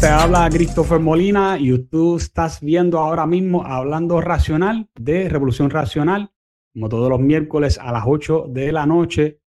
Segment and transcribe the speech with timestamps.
[0.00, 6.30] te habla Christopher Molina y tú estás viendo ahora mismo Hablando Racional de Revolución Racional,
[6.72, 9.40] como todos los miércoles a las 8 de la noche.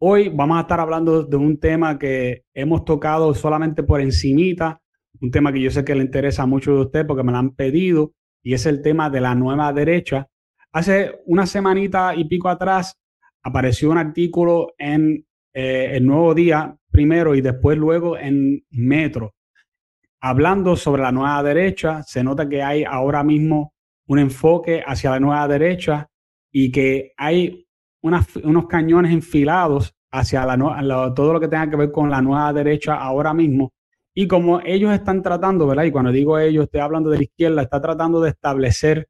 [0.00, 4.82] Hoy vamos a estar hablando de un tema que hemos tocado solamente por encimita,
[5.20, 7.38] un tema que yo sé que le interesa a muchos de ustedes porque me lo
[7.38, 10.26] han pedido, y es el tema de la nueva derecha.
[10.72, 12.98] Hace una semanita y pico atrás
[13.44, 19.33] apareció un artículo en eh, El Nuevo Día primero y después luego en Metro,
[20.24, 22.02] hablando sobre la nueva derecha.
[22.02, 23.74] Se nota que hay ahora mismo
[24.06, 26.08] un enfoque hacia la nueva derecha
[26.50, 27.66] y que hay
[28.00, 32.94] unos cañones enfilados hacia la, todo lo que tenga que ver con la nueva derecha
[32.94, 33.74] ahora mismo.
[34.14, 35.84] Y como ellos están tratando, ¿verdad?
[35.84, 39.08] Y cuando digo ellos, estoy hablando de la izquierda, está tratando de establecer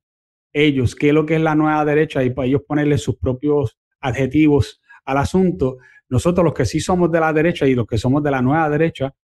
[0.53, 3.79] ellos qué es lo que es la nueva derecha y para ellos ponerle sus propios
[4.01, 5.77] adjetivos al asunto.
[6.09, 8.69] Nosotros los que sí somos de la derecha y los que somos de la nueva
[8.69, 9.15] derecha,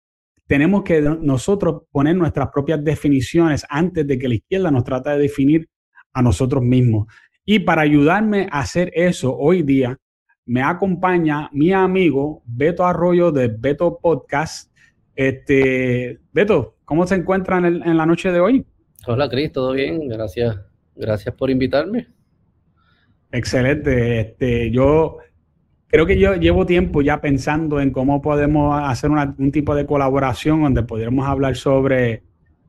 [0.51, 5.19] tenemos que nosotros poner nuestras propias definiciones antes de que la izquierda nos trate de
[5.19, 5.69] definir
[6.13, 7.07] a nosotros mismos.
[7.45, 9.97] Y para ayudarme a hacer eso hoy día,
[10.47, 14.75] me acompaña mi amigo Beto Arroyo de Beto Podcast.
[15.15, 18.67] Este, Beto, ¿cómo se encuentran en, la noche de hoy?
[19.07, 20.09] Hola, Cris, ¿todo bien?
[20.09, 20.59] Gracias,
[20.97, 22.09] gracias por invitarme.
[23.31, 24.19] Excelente.
[24.19, 25.19] Este, yo
[25.91, 30.63] creo que yo llevo tiempo ya pensando en cómo podemos hacer un tipo de colaboración
[30.63, 32.23] donde podríamos hablar sobre,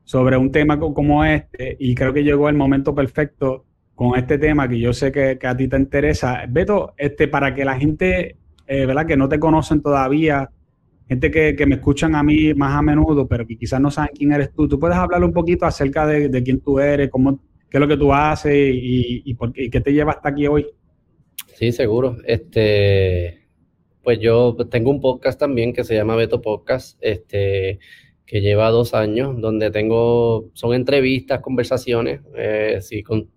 [0.04, 4.68] sobre un tema como este y creo que llegó el momento perfecto con este tema
[4.68, 6.44] que yo sé que, a ti te interesa.
[6.48, 9.06] Beto, este, para que la gente, eh, ¿verdad?
[9.06, 10.50] Que no te conocen todavía,
[11.08, 14.32] gente que, me escuchan a mí más a menudo, pero que quizás no saben quién
[14.32, 17.38] eres tú, ¿tú puedes hablar un poquito acerca de, quién tú eres, cómo,
[17.70, 20.66] qué es lo que tú haces y, y, por, qué te lleva hasta aquí hoy?
[21.54, 22.16] Sí, seguro.
[22.24, 23.48] Este,
[24.02, 27.78] pues yo tengo un podcast también que se llama Beto Podcast, este,
[28.26, 33.30] que lleva dos años, donde tengo, son entrevistas, conversaciones, eh, sí, con,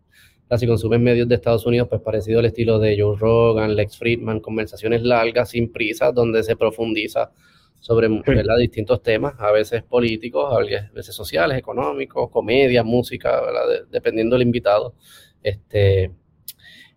[0.47, 5.03] consumen medios de Estados Unidos, pues parecido al estilo de Joe Rogan, Lex Friedman, conversaciones
[5.03, 7.31] largas, sin prisa, donde se profundiza
[7.79, 8.09] sobre
[8.57, 10.59] distintos temas, a veces políticos, a
[10.93, 13.43] veces sociales, económicos, comedia, música,
[13.91, 14.95] dependiendo del invitado.
[15.43, 16.11] Este,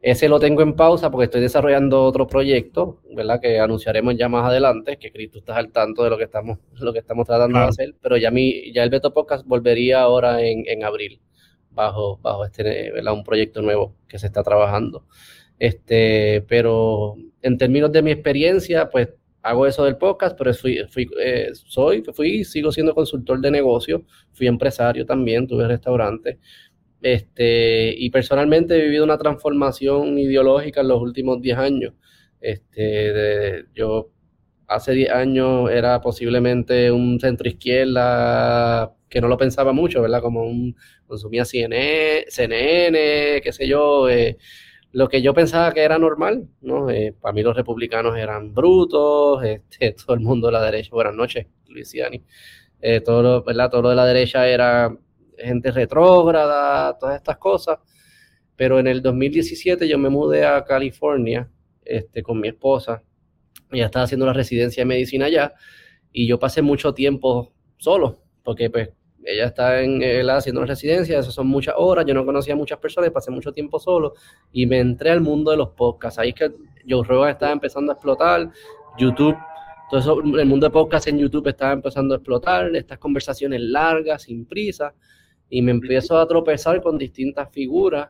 [0.00, 3.40] ese lo tengo en pausa porque estoy desarrollando otro proyecto, ¿verdad?
[3.40, 6.92] Que anunciaremos ya más adelante, que Cristo estás al tanto de lo que estamos, lo
[6.92, 10.62] que estamos tratando de hacer, pero ya, mi, ya el Beto Podcast volvería ahora en,
[10.66, 11.20] en abril
[11.70, 15.04] bajo, bajo este, un proyecto nuevo que se está trabajando.
[15.58, 19.08] Este, pero en términos de mi experiencia, pues
[19.42, 24.04] hago eso del podcast, pero fui, fui eh, soy, fui, sigo siendo consultor de negocio,
[24.32, 26.38] fui empresario también, tuve restaurante.
[27.00, 31.94] Este, y personalmente he vivido una transformación ideológica en los últimos 10 años.
[32.40, 34.10] Este, yo
[34.66, 40.20] hace 10 años era posiblemente un centro izquierda que no lo pensaba mucho, ¿verdad?
[40.20, 40.76] Como un,
[41.06, 44.36] consumía CNN, CNN qué sé yo, eh,
[44.92, 46.90] lo que yo pensaba que era normal, ¿no?
[46.90, 51.14] Eh, para mí los republicanos eran brutos, este, todo el mundo de la derecha, buenas
[51.14, 52.22] noches, Luisiani,
[52.80, 53.70] eh, todo, lo, ¿verdad?
[53.70, 54.96] todo lo de la derecha era
[55.38, 57.78] gente retrógrada, todas estas cosas,
[58.56, 61.50] pero en el 2017 yo me mudé a California
[61.84, 63.02] este, con mi esposa,
[63.70, 65.54] ella estaba haciendo la residencia de medicina allá,
[66.12, 68.90] y yo pasé mucho tiempo solo, porque pues
[69.24, 72.78] ella está en, haciendo una residencia, eso son muchas horas, yo no conocía a muchas
[72.78, 74.14] personas, pasé mucho tiempo solo
[74.52, 76.18] y me entré al mundo de los podcasts.
[76.18, 76.52] Ahí es que
[76.88, 78.50] Joe Rogan estaba empezando a explotar,
[78.96, 79.36] YouTube,
[79.90, 84.22] todo eso, el mundo de podcasts en YouTube estaba empezando a explotar, estas conversaciones largas,
[84.22, 84.94] sin prisa,
[85.48, 88.08] y me empiezo a tropezar con distintas figuras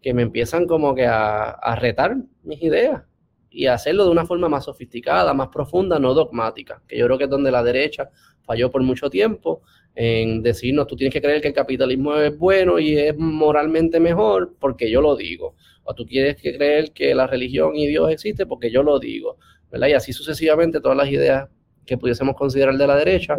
[0.00, 3.02] que me empiezan como que a, a retar mis ideas
[3.50, 7.24] y hacerlo de una forma más sofisticada, más profunda, no dogmática, que yo creo que
[7.24, 8.10] es donde la derecha
[8.44, 9.62] falló por mucho tiempo
[9.94, 14.54] en decirnos, tú tienes que creer que el capitalismo es bueno y es moralmente mejor
[14.60, 15.56] porque yo lo digo.
[15.84, 19.38] O tú quieres que creer que la religión y Dios existe porque yo lo digo.
[19.70, 19.88] ¿verdad?
[19.88, 21.48] Y así sucesivamente todas las ideas
[21.86, 23.36] que pudiésemos considerar de la derecha,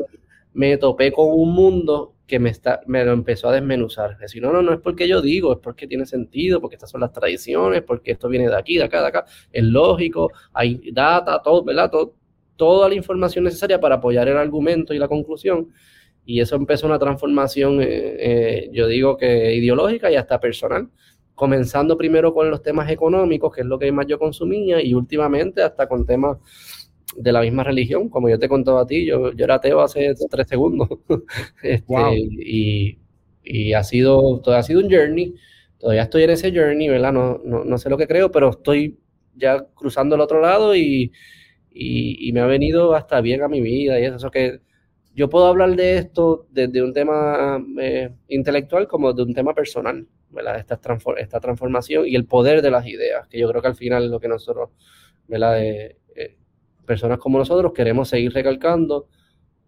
[0.57, 4.17] me topé con un mundo que me, está, me lo empezó a desmenuzar.
[4.17, 7.01] Decir, no, no, no es porque yo digo, es porque tiene sentido, porque estas son
[7.01, 9.25] las tradiciones, porque esto viene de aquí, de acá, de acá.
[9.51, 11.91] Es lógico, hay data, todo, ¿verdad?
[12.55, 15.69] toda la información necesaria para apoyar el argumento y la conclusión
[16.27, 20.89] y eso empezó una transformación, eh, eh, yo digo que ideológica y hasta personal,
[21.33, 25.61] comenzando primero con los temas económicos, que es lo que más yo consumía, y últimamente
[25.63, 26.37] hasta con temas
[27.15, 30.13] de la misma religión, como yo te contaba a ti, yo, yo era ateo hace
[30.29, 30.89] tres segundos,
[31.63, 32.99] este, y,
[33.43, 35.35] y, ha, sido, todo ha sido un journey,
[35.79, 37.13] todavía estoy en ese journey, ¿verdad?
[37.13, 38.99] No, no, no sé lo que creo, pero estoy
[39.35, 41.11] ya cruzando el otro lado y,
[41.71, 44.61] y, y, me ha venido hasta bien a mi vida y eso, eso que
[45.17, 50.07] yo puedo hablar de esto desde un tema eh, intelectual como de un tema personal,
[50.29, 50.59] ¿verdad?
[50.59, 50.79] Esta,
[51.17, 54.11] esta transformación y el poder de las ideas, que yo creo que al final es
[54.11, 54.69] lo que nosotros,
[55.27, 55.63] ¿verdad?
[55.63, 55.97] Eh,
[56.87, 59.07] personas como nosotros queremos seguir recalcando.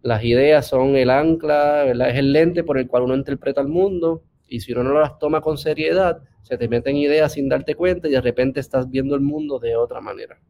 [0.02, 1.84] Las ideas son el ancla.
[1.84, 5.18] Es el lente por el cual uno interpreta el mundo y si uno no las
[5.18, 9.14] toma con seriedad, se te meten ideas sin darte cuenta y de repente estás viendo
[9.14, 10.40] el mundo de otra manera.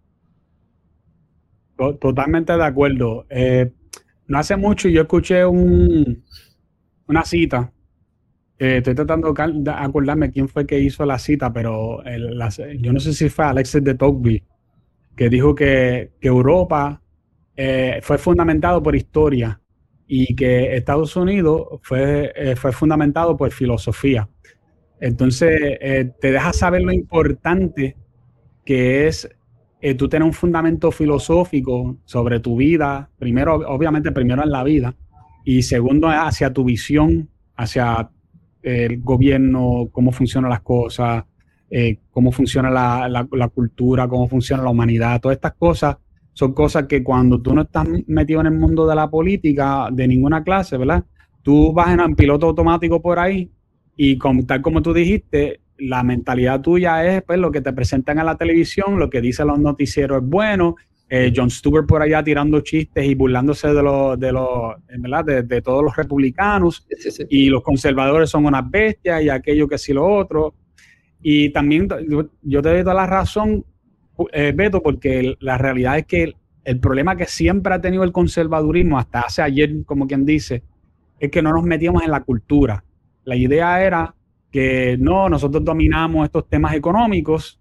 [1.76, 3.26] Totalmente de acuerdo.
[3.28, 3.70] Eh,
[4.26, 6.24] no hace mucho yo escuché un,
[7.06, 7.72] una cita.
[8.58, 12.02] Eh, estoy tratando de acordarme quién fue que hizo la cita, pero
[12.78, 14.44] yo no sé si fue Alexis de Tocqueville,
[15.20, 17.02] que dijo que, Europa
[17.54, 19.60] eh, fue fundamentado por historia
[20.06, 24.30] y que Estados Unidos fue, fue fundamentado por filosofía.
[24.98, 25.78] Entonces,
[26.20, 27.96] te deja saber lo importante
[28.64, 29.28] que es
[29.82, 34.94] eh, tú tienes un fundamento filosófico sobre tu vida, primero, obviamente, primero en la vida,
[35.44, 38.10] y segundo, hacia tu visión, hacia
[38.62, 41.24] el gobierno, cómo funcionan las cosas,
[41.70, 45.96] eh, cómo funciona la, la, cultura, cómo funciona la humanidad, todas estas cosas
[46.32, 50.08] son cosas que cuando tú no estás metido en el mundo de la política de
[50.08, 51.04] ninguna clase, ¿verdad?
[51.42, 53.50] Tú vas en piloto automático por ahí
[53.96, 58.26] y tal como tú dijiste, la mentalidad tuya es pues, lo que te presentan en
[58.26, 60.76] la televisión, lo que dicen los noticieros es bueno.
[61.12, 65.42] Eh, John Stewart por allá tirando chistes y burlándose de los, de los, ¿verdad?
[65.42, 66.86] De, todos los republicanos.
[67.28, 70.54] Y los conservadores son unas bestias y aquello que sí lo otro.
[71.22, 71.88] Y también
[72.42, 73.64] yo te doy toda la razón,
[74.32, 76.34] eh, Beto, porque la realidad es que
[76.64, 80.62] el, problema que siempre ha tenido el conservadurismo, hasta hace ayer, como quien dice,
[81.18, 82.82] es que no nos metíamos en la cultura.
[83.24, 84.14] La idea era
[84.50, 87.60] que no, nosotros dominamos estos temas económicos,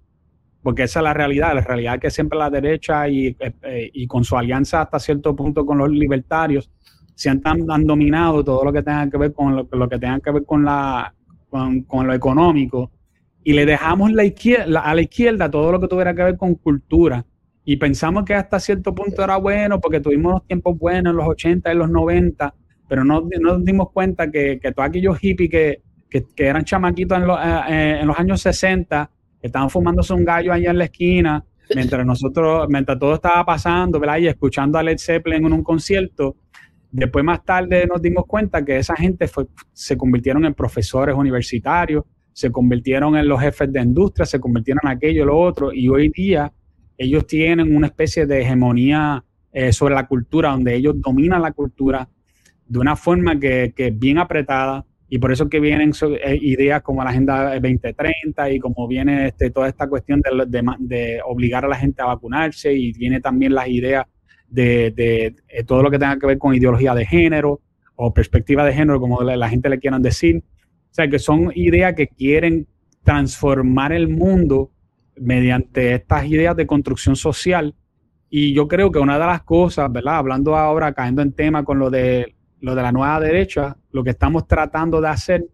[0.63, 4.07] porque esa es la realidad, la realidad es que siempre la derecha y, eh, y
[4.07, 6.69] con su alianza hasta cierto punto con los libertarios,
[7.19, 10.31] se han, han dominado todo lo que tenga que ver con lo, que tenga que
[10.31, 11.13] ver con, la,
[11.49, 12.91] con, lo económico
[13.43, 16.55] y le dejamos la izquierda, a la izquierda todo lo que tuviera que ver con
[16.55, 17.25] cultura.
[17.65, 21.27] Y pensamos que hasta cierto punto era bueno porque tuvimos los tiempos buenos en los
[21.27, 22.53] 80 y los 90,
[22.87, 27.29] pero no, nos dimos cuenta que, que todos aquellos hippies que, que, eran chamaquitos en,
[27.29, 29.09] eh, eh, los años 60,
[29.39, 31.45] que estaban fumándose un gallo allá en la esquina,
[31.75, 34.17] mientras nosotros, mientras todo estaba pasando, ¿verdad?
[34.17, 36.37] Y escuchando a Led Zeppelin en un concierto.
[36.91, 39.29] Después más tarde nos dimos cuenta que esa gente
[39.73, 42.03] se convirtieron en profesores universitarios,
[42.33, 46.09] se convirtieron en los jefes de industria, se convirtieron en aquello, lo otro, y hoy
[46.09, 46.51] día
[46.97, 52.07] ellos tienen una especie de hegemonía eh, sobre la cultura, donde ellos dominan la cultura
[52.67, 55.91] de una forma que, es bien apretada, y por eso que vienen
[56.23, 61.65] eh, ideas como la Agenda 2030 y como viene este, toda esta cuestión de, obligar
[61.65, 64.05] a la gente a vacunarse y viene también las ideas
[64.47, 67.61] de, eh, todo lo que tenga que ver con ideología de género
[67.95, 70.43] o perspectiva de género, como la, gente le quieran decir.
[70.91, 72.67] O sea, que son ideas que quieren
[73.03, 74.71] transformar el mundo
[75.15, 77.75] mediante estas ideas de construcción social.
[78.29, 80.17] Y yo creo que una de las cosas, ¿verdad?
[80.17, 84.11] Hablando ahora, cayendo en tema con lo de lo de la nueva derecha, lo que
[84.11, 85.47] estamos tratando de hacer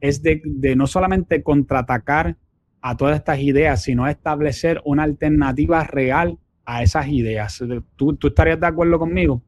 [0.00, 0.40] es de,
[0.76, 2.36] no solamente contraatacar
[2.80, 7.62] a todas estas ideas, sino establecer una alternativa real a esas ideas.
[7.96, 9.42] ¿Tú, estarías de acuerdo conmigo?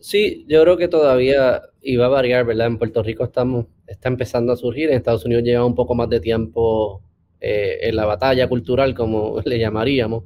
[0.00, 2.68] Sí, yo creo que todavía iba a variar, ¿verdad?
[2.68, 6.08] En Puerto Rico estamos, está empezando a surgir, en Estados Unidos lleva un poco más
[6.08, 7.02] de tiempo
[7.40, 10.24] eh, en la batalla cultural, como le llamaríamos.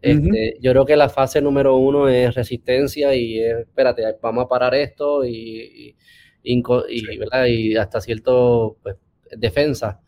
[0.00, 4.74] Este, yo creo que la fase número uno es resistencia y espérate, vamos a parar
[4.74, 5.94] esto y,
[6.42, 8.96] y, hasta cierto pues,
[9.36, 10.00] defensa.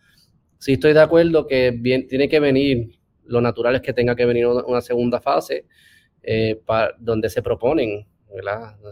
[0.59, 4.27] Sí estoy de acuerdo que bien, tiene que venir, lo natural es que tenga que
[4.27, 5.67] venir una, segunda fase
[6.23, 6.61] eh,
[6.99, 8.05] donde se proponen,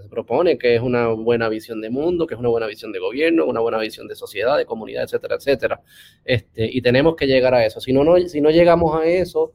[0.03, 2.99] se propone que es una buena visión de mundo, que es una buena visión de
[2.99, 5.81] gobierno, una buena visión de sociedad, de comunidad, etcétera, etcétera.
[6.25, 7.81] Este, y tenemos que llegar a eso.
[7.81, 9.53] Si no, no, si no llegamos a eso,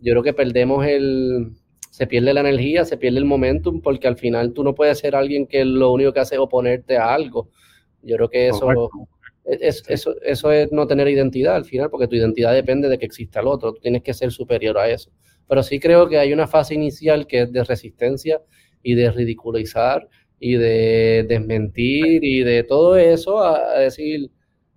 [0.00, 1.52] yo creo que perdemos el,
[1.90, 5.14] se pierde la energía, se pierde el momentum, porque al final tú no puedes ser
[5.16, 7.50] alguien que lo único que hace es oponerte a algo.
[8.02, 8.90] Yo creo que eso,
[9.44, 13.06] es, eso, eso es no tener identidad al final, porque tu identidad depende de que
[13.06, 15.10] exista el otro, tú tienes que ser superior a eso.
[15.48, 18.40] Pero sí creo que hay una fase inicial que es de resistencia
[18.84, 24.30] y de ridiculizar y de desmentir y de todo eso a decir,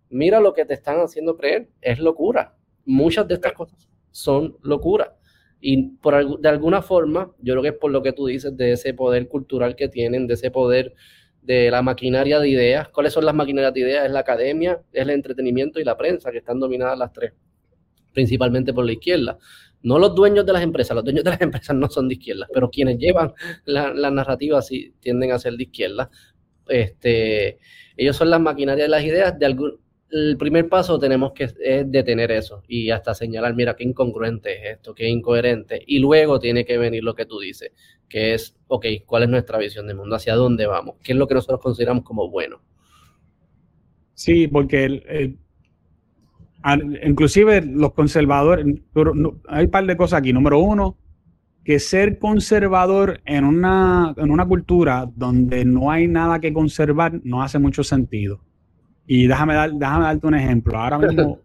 [0.09, 2.55] mira lo que te están haciendo creer, es locura.
[2.85, 5.15] Muchas de estas cosas son locura.
[5.59, 8.71] Y por, de alguna forma, yo creo que es por lo que tú dices, de
[8.71, 10.93] ese poder cultural que tienen, de ese poder
[11.41, 12.89] de la maquinaria de ideas.
[12.89, 14.05] ¿Cuáles son las maquinarias de ideas?
[14.05, 17.33] Es la academia, es el entretenimiento y la prensa, que están dominadas las tres,
[18.13, 19.37] principalmente por la izquierda.
[19.87, 22.45] No los dueños de las empresas, los dueños de las empresas no son de izquierda,
[22.53, 26.09] pero quienes llevan la, narrativa sí tienden a ser de izquierda.
[26.67, 27.57] Este,
[27.95, 29.39] ellos son las maquinarias de las ideas.
[29.39, 29.79] De algún,
[30.11, 31.55] el primer paso tenemos que es
[31.89, 35.81] detener eso y hasta señalar, mira, qué incongruente es esto, qué incoherente.
[35.87, 37.71] Y luego tiene que venir lo que tú dices,
[38.09, 40.17] que es, ok, ¿cuál es nuestra visión del mundo?
[40.17, 40.95] ¿Hacia dónde vamos?
[41.01, 42.61] ¿Qué es lo que nosotros consideramos como bueno?
[44.13, 45.37] Sí, porque
[47.03, 48.65] inclusive los conservadores,
[49.47, 50.33] hay un par de cosas aquí.
[50.33, 50.97] Número uno,
[51.63, 57.43] que ser conservador en una, en una cultura donde no hay nada que conservar no
[57.43, 58.39] hace mucho sentido.
[59.05, 60.77] Y déjame, dar, déjame darte un ejemplo.
[60.77, 61.39] Ahora mismo,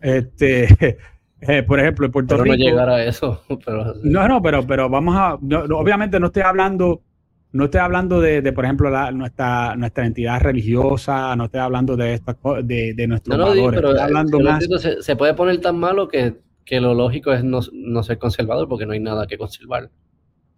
[0.00, 0.98] este,
[1.40, 2.56] eh, por ejemplo, en Puerto Rico.
[2.56, 3.42] No llegar a eso.
[3.64, 3.94] Pero...
[4.02, 5.34] No, no, pero, pero vamos a.
[5.34, 7.02] obviamente no estoy hablando
[7.52, 12.36] no estoy hablando de, por ejemplo, nuestra, nuestra entidad religiosa, no estoy hablando de esta,
[12.62, 14.64] de, de nuestros no, no, pero estoy hablando más...
[15.00, 16.36] se, puede poner tan malo que,
[16.70, 17.62] lo lógico es no,
[18.02, 19.90] ser conservador porque no hay nada que conservar.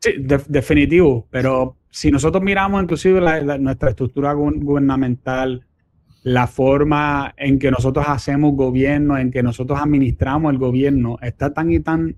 [0.01, 0.13] Sí,
[0.49, 3.21] definitivo, pero si nosotros miramos inclusive
[3.59, 5.65] nuestra estructura gubernamental,
[6.25, 11.73] la forma en que nosotros hacemos gobierno, en que nosotros administramos el gobierno, está tan
[11.73, 12.17] y tan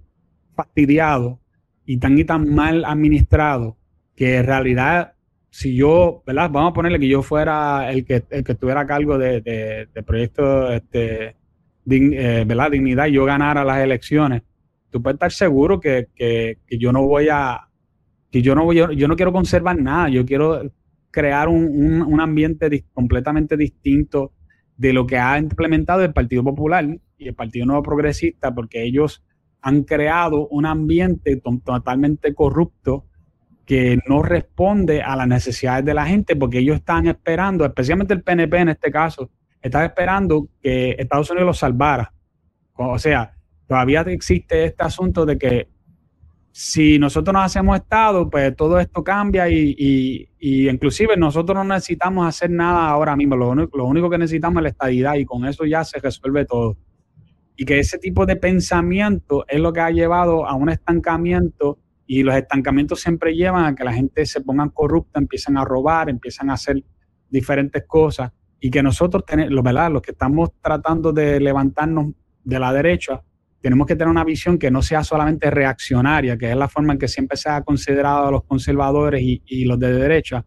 [0.55, 1.41] fastidiado
[1.87, 3.77] y tan y tan mal administrado
[4.15, 5.15] que en realidad,
[5.51, 6.51] si yo, ¿verdad?
[6.51, 10.03] Vamos a ponerle que yo fuera el que, el que estuviera a cargo de, de,
[10.03, 11.37] proyectos, este,
[11.91, 12.71] eh, ¿verdad?
[12.71, 14.43] Dignidad yo ganara las elecciones,
[14.91, 16.09] tú puedes estar seguro que,
[16.71, 17.69] yo no voy a,
[18.31, 20.73] que yo no voy, yo, no quiero conservar nada, yo quiero
[21.11, 24.33] crear un, un, ambiente completamente distinto
[24.77, 26.85] de lo que ha implementado el Partido Popular
[27.17, 29.25] y el Partido Nuevo Progresista, porque ellos
[29.61, 33.07] han creado un ambiente totalmente corrupto
[33.65, 38.23] que no responde a las necesidades de la gente porque ellos están esperando, especialmente el
[38.23, 39.31] PNP en este caso,
[39.63, 42.13] están esperando que Estados Unidos los salvara.
[42.75, 43.35] O sea,
[43.67, 45.69] todavía existe este asunto de que
[46.53, 52.51] si nosotros nos hacemos Estado, pues todo esto cambia y, inclusive nosotros no necesitamos hacer
[52.51, 55.83] nada ahora mismo, lo, lo único que necesitamos es la estadidad y con eso ya
[55.83, 56.77] se resuelve todo.
[57.57, 62.23] Y que ese tipo de pensamiento es lo que ha llevado a un estancamiento y
[62.23, 66.51] los estancamientos siempre llevan a que la gente se ponga corrupta, empiezan a robar, empiezan
[66.51, 66.83] a hacer
[67.31, 68.31] diferentes cosas
[68.61, 69.91] y que nosotros, tenemos, ¿verdad?
[69.91, 73.23] los que estamos tratando de levantarnos de la derecha,
[73.61, 76.99] tenemos que tener una visión que no sea solamente reaccionaria, que es la forma en
[76.99, 80.45] que siempre se ha considerado a los conservadores y, los de derecha,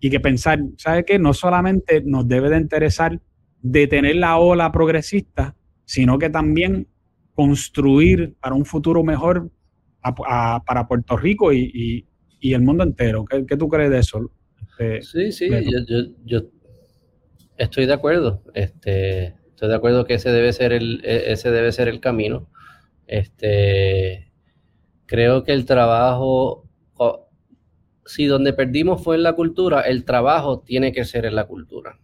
[0.00, 1.18] y que pensar, ¿sabe qué?
[1.18, 3.20] No solamente nos debe de interesar
[3.62, 5.54] detener la ola progresista,
[5.84, 6.88] sino que también
[7.34, 9.50] construir para un futuro mejor
[10.02, 12.06] para Puerto Rico y,
[12.42, 13.24] el mundo entero.
[13.24, 14.30] ¿Qué, tú crees de eso?
[14.78, 15.50] Este, sí, sí,
[16.24, 16.40] yo,
[17.58, 18.42] estoy de acuerdo.
[18.54, 22.48] Este, estoy de acuerdo que ese debe ser el, e, ese debe ser el camino.
[23.06, 24.32] Este,
[25.06, 26.68] creo que el trabajo,
[28.06, 31.98] si donde perdimos fue en la cultura, el trabajo tiene que ser en la cultura.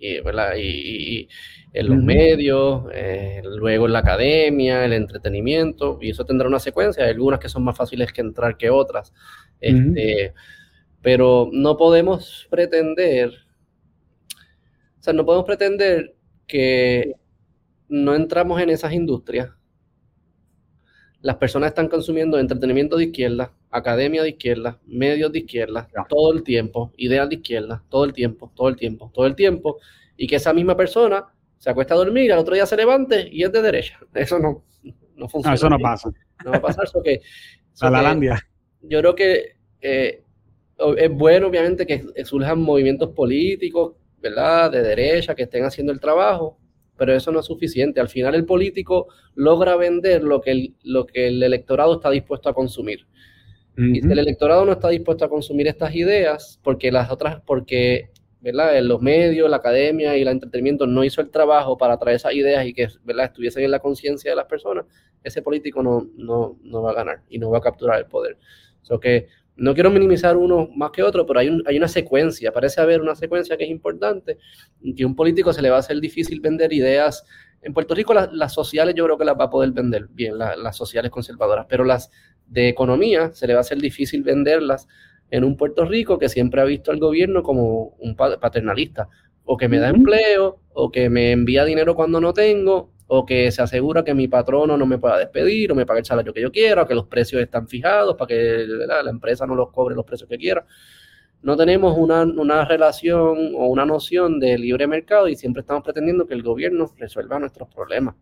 [0.00, 1.28] Y, y,
[1.72, 7.04] en los medios, eh, luego en la academia, el entretenimiento, y eso tendrá una secuencia.
[7.04, 9.12] Hay algunas que son más fáciles que entrar que otras.
[9.60, 10.34] Este,
[11.02, 13.30] pero no podemos pretender,
[14.98, 16.14] o sea, no podemos pretender
[16.46, 17.14] que
[17.88, 19.50] no entramos en esas industrias.
[21.22, 26.42] Las personas están consumiendo entretenimiento de izquierda, academia de izquierda, medios de izquierda, todo el
[26.42, 29.78] tiempo, ideas de izquierda, todo el tiempo, todo el tiempo, todo el tiempo,
[30.16, 31.26] y que esa misma persona
[31.58, 34.00] se acuesta a dormir, al otro día se levante y es de derecha.
[34.14, 34.64] Eso no,
[35.14, 35.54] no funciona.
[35.54, 36.10] eso no pasa.
[36.44, 36.84] No va a pasar.
[36.84, 37.20] Eso que,
[37.80, 38.46] a la landia.
[38.80, 40.22] Yo creo que eh,
[40.96, 44.70] es bueno, obviamente, que surjan movimientos políticos, ¿verdad?
[44.70, 46.58] De derecha, que estén haciendo el trabajo,
[47.00, 47.98] pero eso no es suficiente.
[47.98, 52.50] Al final el político logra vender lo que el, lo que el electorado está dispuesto
[52.50, 53.06] a consumir.
[53.74, 58.10] Y si el electorado no está dispuesto a consumir estas ideas, porque las otras, porque
[58.42, 58.76] ¿verdad?
[58.76, 62.34] En los medios, la academia y el entretenimiento no hizo el trabajo para traer esas
[62.34, 63.26] ideas y que ¿verdad?
[63.26, 64.84] estuviesen en la conciencia de las personas,
[65.24, 68.36] ese político no, no, no, va a ganar y no va a capturar el poder.
[68.82, 69.28] So que
[69.60, 73.02] no quiero minimizar uno más que otro, pero hay, un, hay una secuencia, parece haber
[73.02, 74.38] una secuencia que es importante,
[74.96, 77.26] que a un político se le va a hacer difícil vender ideas.
[77.60, 80.74] En Puerto Rico las, sociales yo creo que las va a poder vender bien, las
[80.74, 82.10] sociales conservadoras, pero las
[82.46, 84.88] de economía se le va a hacer difícil venderlas
[85.30, 89.10] en un Puerto Rico que siempre ha visto al gobierno como un paternalista,
[89.44, 93.50] o que me da empleo, o que me envía dinero cuando no tengo, o que
[93.50, 96.40] se asegura que mi patrono no me pueda despedir o me pague el salario que
[96.40, 99.96] yo quiera, o que los precios están fijados para que la empresa no los cobre
[99.96, 100.64] los precios que quiera.
[101.42, 106.24] No tenemos una, una, relación o una noción de libre mercado y siempre estamos pretendiendo
[106.26, 108.14] que el gobierno resuelva nuestros problemas.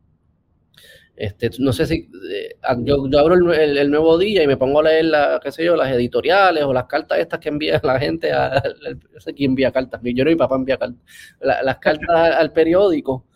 [1.14, 5.04] Este, no sé si eh, yo, abro el, nuevo día y me pongo a leer
[5.04, 8.62] la, qué sé yo, las editoriales o las cartas estas que envía la gente, a,
[9.12, 11.02] no sé quién envía cartas, yo mi papá envía cartas,
[11.40, 13.27] las cartas al periódico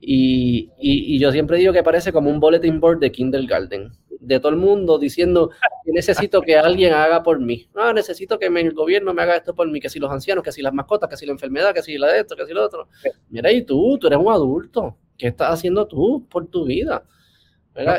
[0.00, 3.90] y, y, yo siempre digo que parece como un bulletin board de kindergarten,
[4.20, 5.50] de todo el mundo diciendo
[5.84, 7.68] que necesito que alguien haga por mí.
[7.74, 10.52] Ah, necesito que el gobierno me haga esto por mí, que si los ancianos, que
[10.52, 12.64] si las mascotas, que si la enfermedad, que si la de esto, que si lo
[12.64, 12.88] otro.
[13.30, 14.96] Mira, y tú, tú eres un adulto.
[15.16, 17.04] ¿Qué estás haciendo tú por tu vida?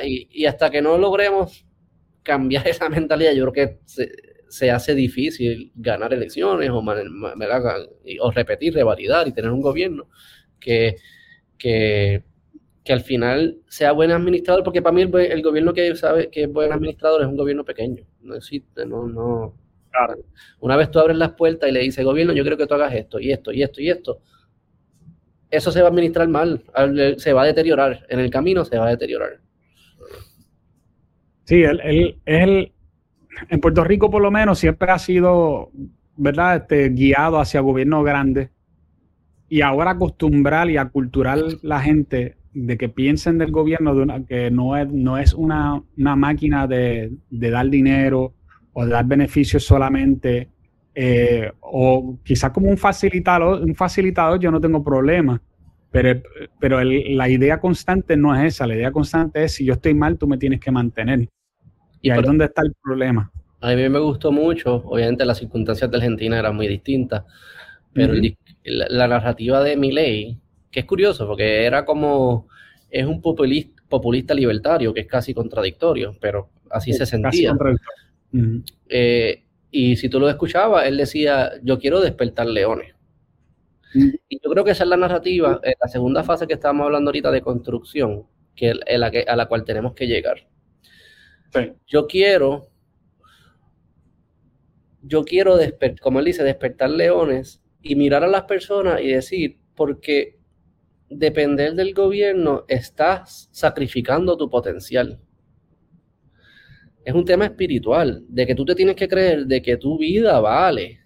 [0.03, 1.65] Y, y, hasta que no logremos
[2.23, 4.09] cambiar esa mentalidad, yo creo que se,
[4.49, 10.09] se hace difícil ganar elecciones o, o repetir, revalidar y tener un gobierno
[10.59, 10.97] que
[11.59, 12.23] que,
[12.87, 16.73] al final sea buen administrador, porque para mí el, gobierno que sabe que es buen
[16.73, 19.53] administrador es un gobierno pequeño, no existe, no, no.
[20.59, 22.95] Una vez tú abres las puertas y le dices, gobierno, yo quiero que tú hagas
[22.95, 24.21] esto y esto y esto y esto,
[25.51, 26.63] eso se va a administrar mal,
[27.17, 29.39] se va a deteriorar, en el camino se va a deteriorar.
[31.43, 32.71] Sí, él, él,
[33.49, 35.71] en Puerto Rico por lo menos siempre ha sido,
[36.15, 36.57] ¿verdad?
[36.57, 38.49] Este, guiado hacia gobiernos grandes
[39.49, 44.51] y ahora acostumbrar y aculturar la gente de que piensen del gobierno de una, que
[44.51, 48.33] no es, no es una, máquina de, dar dinero
[48.73, 50.49] o de dar beneficios solamente,
[50.93, 55.41] eh, o quizás como un facilitador, un facilitador yo no tengo problema,
[55.91, 56.21] pero,
[56.59, 60.17] pero la idea constante no es esa, la idea constante es si yo estoy mal,
[60.17, 61.27] tú me tienes que mantener.
[62.01, 63.31] Y ahí es donde está el problema.
[63.61, 67.25] A mí me gustó mucho, obviamente las circunstancias de Argentina eran muy distintas,
[67.91, 68.37] pero el,
[68.69, 70.37] la, narrativa de Milley,
[70.71, 72.47] que es curioso porque era como,
[72.89, 77.55] es un populista, populista libertario, que es casi contradictorio, pero así se sentía.
[78.87, 82.95] Eh, y si tú lo escuchabas, él decía, yo quiero despertar leones.
[83.93, 87.31] Y yo creo que esa es la narrativa, la segunda fase que estamos hablando ahorita
[87.31, 90.47] de construcción, que, a la cual tenemos que llegar.
[91.87, 92.69] Yo quiero,
[95.01, 95.57] yo quiero,
[96.01, 100.37] como él dice, despertar leones y mirar a las personas y decir, porque
[101.09, 105.19] depender del gobierno estás sacrificando tu potencial.
[107.03, 110.39] Es un tema espiritual, de que tú te tienes que creer de que tu vida
[110.39, 110.99] vale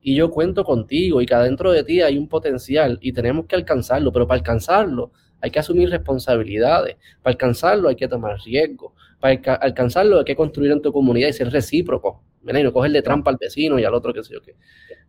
[0.00, 3.56] y yo cuento contigo y que adentro de ti hay un potencial y tenemos que
[3.56, 9.54] alcanzarlo, pero para alcanzarlo hay que asumir responsabilidades, para alcanzarlo hay que tomar riesgo, para
[9.54, 12.24] alcanzarlo hay que construir en tu comunidad y ser recíproco.
[12.42, 14.56] Mira, y no cogerle trampa al vecino y al otro que sé yo qué.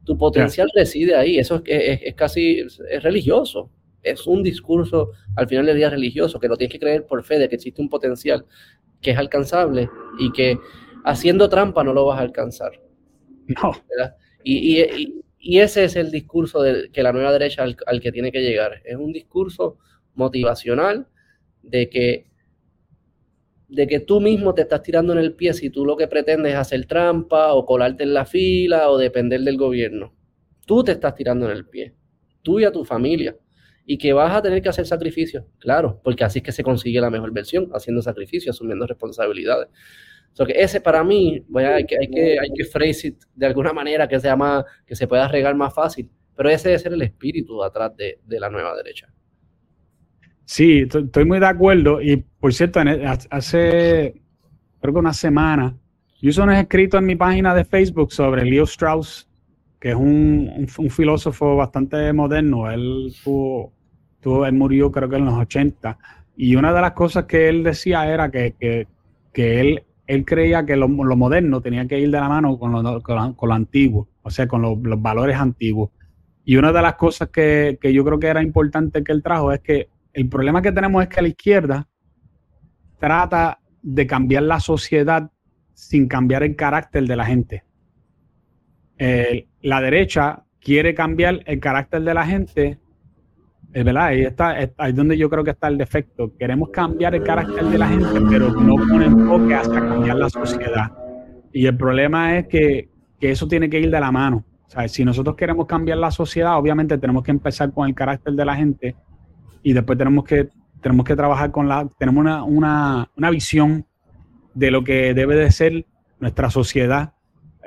[0.06, 3.72] Tu potencial reside ahí, eso es, es, casi es religioso.
[4.04, 7.40] Es un discurso al final del día religioso, que lo tienes que creer por fe
[7.40, 8.46] de que existe un potencial
[9.02, 10.60] que es alcanzable y que
[11.06, 12.72] haciendo trampa no lo vas a alcanzar.
[13.48, 13.72] No.
[14.44, 18.12] Y, y, y, ese es el discurso de, que la nueva derecha al, al que
[18.12, 18.82] tiene que llegar.
[18.86, 19.80] Es un discurso
[20.14, 21.08] motivacional
[21.64, 22.28] de que
[23.68, 26.54] de que tú mismo te estás tirando en el pie si tú lo que pretendes
[26.54, 30.14] es hacer trampa o colarte en la fila o depender del gobierno.
[30.66, 31.94] Tú te estás tirando en el pie,
[32.42, 33.36] tú y a tu familia.
[33.86, 37.02] Y que vas a tener que hacer sacrificios, claro, porque así es que se consigue
[37.02, 39.68] la mejor versión, haciendo sacrificios, asumiendo responsabilidades.
[40.32, 43.74] So que ese para mí, hay, que, hay, que, hay que phrase it de alguna
[43.74, 47.02] manera que sea más, que se pueda regar más fácil, pero ese debe ser el
[47.02, 49.13] espíritu atrás de, de la nueva derecha.
[50.46, 52.02] Sí, estoy muy de acuerdo.
[52.02, 52.82] Y por cierto,
[53.30, 54.22] hace
[54.84, 55.74] creo que una semana,
[56.22, 59.30] yo hice unos escritos en mi página de Facebook sobre Leo Strauss,
[59.80, 62.70] que es un, filósofo bastante moderno.
[62.70, 63.72] Él, tuvo,
[64.20, 65.98] tuvo, él murió creo que en los 80.
[66.36, 68.88] Y una de las cosas que él decía era que,
[69.34, 73.52] él, él creía que lo, moderno tenía que ir de la mano con lo, con
[73.54, 75.92] antiguo, o sea, con los valores antiguos.
[76.44, 79.54] Y una de las cosas que, que, yo creo que era importante que él trajo
[79.54, 81.88] es que el problema que tenemos es que la izquierda
[83.00, 85.30] trata de cambiar la sociedad
[85.74, 87.64] sin cambiar el carácter de la gente.
[88.98, 92.80] Eh, la derecha quiere cambiar el carácter de la gente,
[93.74, 96.32] es verdad, ahí está, ahí es donde yo creo que está el defecto.
[96.38, 100.92] Queremos cambiar el carácter de la gente, pero no con enfoque hasta cambiar la sociedad.
[101.52, 104.46] Y el problema es que, que eso tiene que ir de la mano.
[104.68, 108.34] O sea, si nosotros queremos cambiar la sociedad, obviamente tenemos que empezar con el carácter
[108.34, 108.96] de la gente
[109.64, 110.50] y después tenemos que,
[110.82, 113.86] tenemos que trabajar con la, tenemos una, una, una visión
[114.54, 115.86] de lo que debe de ser
[116.20, 117.14] nuestra sociedad,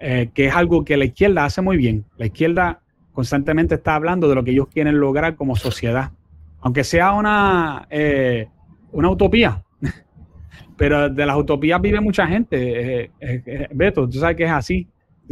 [0.00, 2.04] eh, que es algo que la izquierda hace muy bien.
[2.16, 2.80] La izquierda
[3.12, 6.12] constantemente está hablando de lo que ellos quieren lograr como sociedad,
[6.60, 8.48] aunque sea una, eh,
[8.92, 9.64] una utopía.
[10.76, 13.10] Pero de las utopías vive mucha gente.
[13.20, 14.86] Eh, Beto, tú sabes que es así,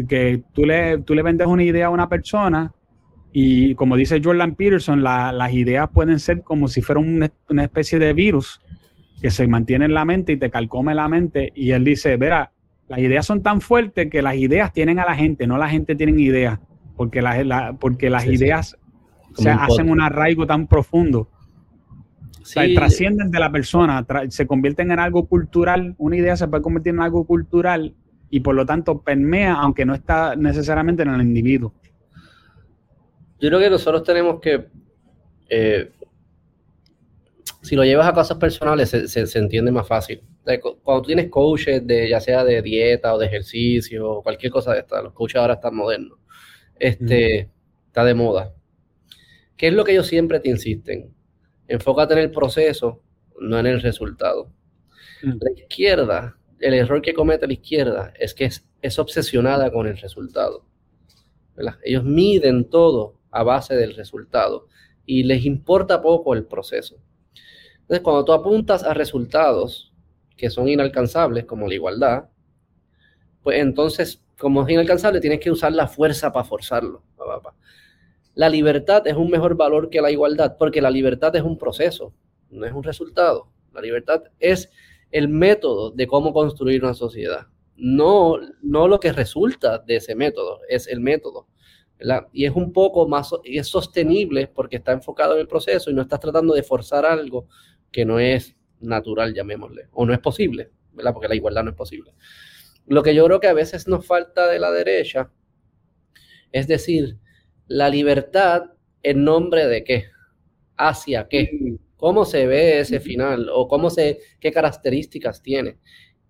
[0.09, 2.72] que tú le, tú le vendes una idea a una persona
[3.37, 8.12] y como dice Jordan Peterson, las ideas pueden ser como si fueran una, especie de
[8.12, 8.61] virus
[9.20, 11.51] que se mantiene en la mente y te calcome la mente.
[11.53, 12.53] Y él dice, verá,
[12.87, 15.97] las ideas son tan fuertes que las ideas tienen a la gente, no la gente
[15.97, 16.61] tiene ideas,
[16.97, 17.25] porque,
[17.81, 18.79] porque las ideas
[19.33, 21.29] se hacen un arraigo tan profundo.
[22.77, 27.01] trascienden de la persona, se convierten en algo cultural, una idea se puede convertir en
[27.01, 27.97] algo cultural
[28.31, 31.75] y por lo tanto permea, aunque no está necesariamente en el individuo.
[33.40, 34.66] Yo creo que nosotros tenemos que,
[35.49, 35.90] eh,
[37.62, 40.23] si lo llevas a cosas personales, se, entiende más fácil.
[40.83, 44.73] Cuando tú tienes coaches, de, ya sea de dieta o de ejercicio, o cualquier cosa
[44.73, 46.18] de esta, los coaches ahora están modernos,
[46.79, 47.51] este,
[47.87, 48.55] está de moda.
[49.57, 51.14] ¿Qué es lo que ellos siempre te insisten?
[51.68, 53.03] Enfócate en el proceso,
[53.40, 54.51] no en el resultado.
[55.23, 60.66] La izquierda, el error que comete la izquierda es que es, obsesionada con el resultado.
[61.83, 64.68] Ellos miden todo a base del resultado
[65.05, 66.97] y les importa poco el proceso.
[67.81, 69.92] Entonces, cuando tú apuntas a resultados
[70.37, 72.29] que son inalcanzables, como la igualdad,
[73.42, 77.03] pues entonces, como es inalcanzable, tienes que usar la fuerza para forzarlo.
[78.35, 82.14] La libertad es un mejor valor que la igualdad, porque la libertad es un proceso,
[82.51, 83.49] no es un resultado.
[83.73, 84.70] La libertad es
[85.11, 90.61] el método de cómo construir una sociedad, no, no lo que resulta de ese método,
[90.68, 91.47] es el método.
[92.33, 95.94] Y es un poco más, y es sostenible porque está enfocado en el proceso y
[95.94, 97.48] no estás tratando de forzar algo
[97.90, 101.12] que no es natural, llamémosle, o no es posible, ¿verdad?
[101.12, 102.12] Porque la igualdad no es posible.
[102.87, 105.30] Lo que yo creo que a veces nos falta de la derecha
[106.54, 107.18] es decir,
[107.66, 108.62] la libertad
[109.02, 110.04] en nombre de qué,
[110.76, 115.78] hacia qué, cómo se ve ese final o cómo se, qué características tiene.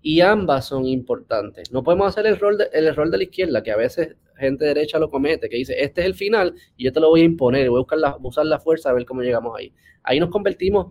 [0.06, 1.72] Y ambas son importantes.
[1.72, 4.66] No podemos hacer el rol, de, el error de la izquierda, que a veces gente
[4.66, 7.24] derecha lo comete, que dice, este es el final y yo te lo voy a
[7.24, 9.72] imponer, voy a buscar la, usar la fuerza a ver cómo llegamos ahí.
[10.02, 10.88] Ahí nos convertimos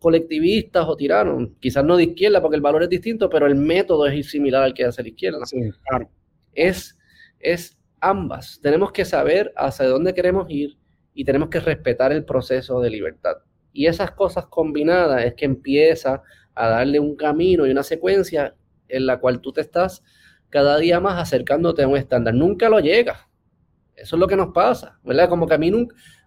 [0.00, 4.04] colectivistas o tiranos, quizás no de izquierda porque el valor es distinto, pero el método
[4.08, 5.38] es similar al que hace la izquierda.
[5.88, 6.10] claro.
[6.52, 6.98] Es,
[7.38, 8.58] es ambas.
[8.60, 10.76] Tenemos que saber hacia dónde queremos ir
[11.14, 13.36] y tenemos que respetar el proceso de libertad.
[13.72, 16.24] Y esas cosas combinadas es que empieza
[16.56, 18.56] a darle un camino y una secuencia
[18.88, 20.02] en la cual tú te estás
[20.48, 22.34] cada día más acercándote a un estándar.
[22.34, 23.20] Nunca lo llegas.
[23.94, 25.28] Eso es lo que nos pasa, ¿verdad?
[25.28, 25.72] Como que a mí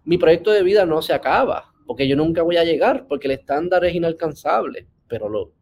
[0.03, 3.33] mi proyecto de vida no se acaba, porque yo nunca voy a llegar, porque el
[3.33, 5.53] estándar es inalcanzable, pero lo,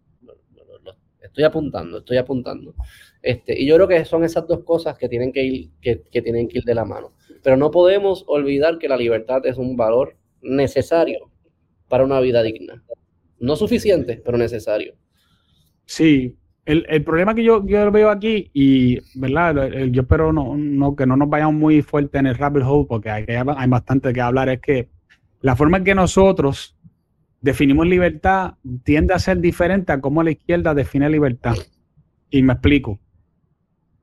[1.22, 2.74] estoy apuntando, estoy apuntando.
[3.22, 6.48] Este, y yo creo que son esas dos cosas que tienen que, ir, que, tienen
[6.48, 7.14] que ir de la mano.
[7.44, 11.30] Pero no podemos olvidar que la libertad es un valor necesario
[11.88, 12.84] para una vida digna.
[13.40, 14.94] No suficiente, pero necesario.
[15.86, 21.06] Sí, el, problema que yo, yo, veo aquí, y verdad, yo espero no, no, que
[21.06, 24.50] no nos vayamos muy fuerte en el rabbit hole, porque hay, hay bastante que hablar,
[24.50, 24.90] es que
[25.40, 26.78] la forma en que nosotros
[27.42, 31.56] definimos libertad tiende a ser diferente a cómo la izquierda define libertad.
[32.30, 33.00] Y me explico.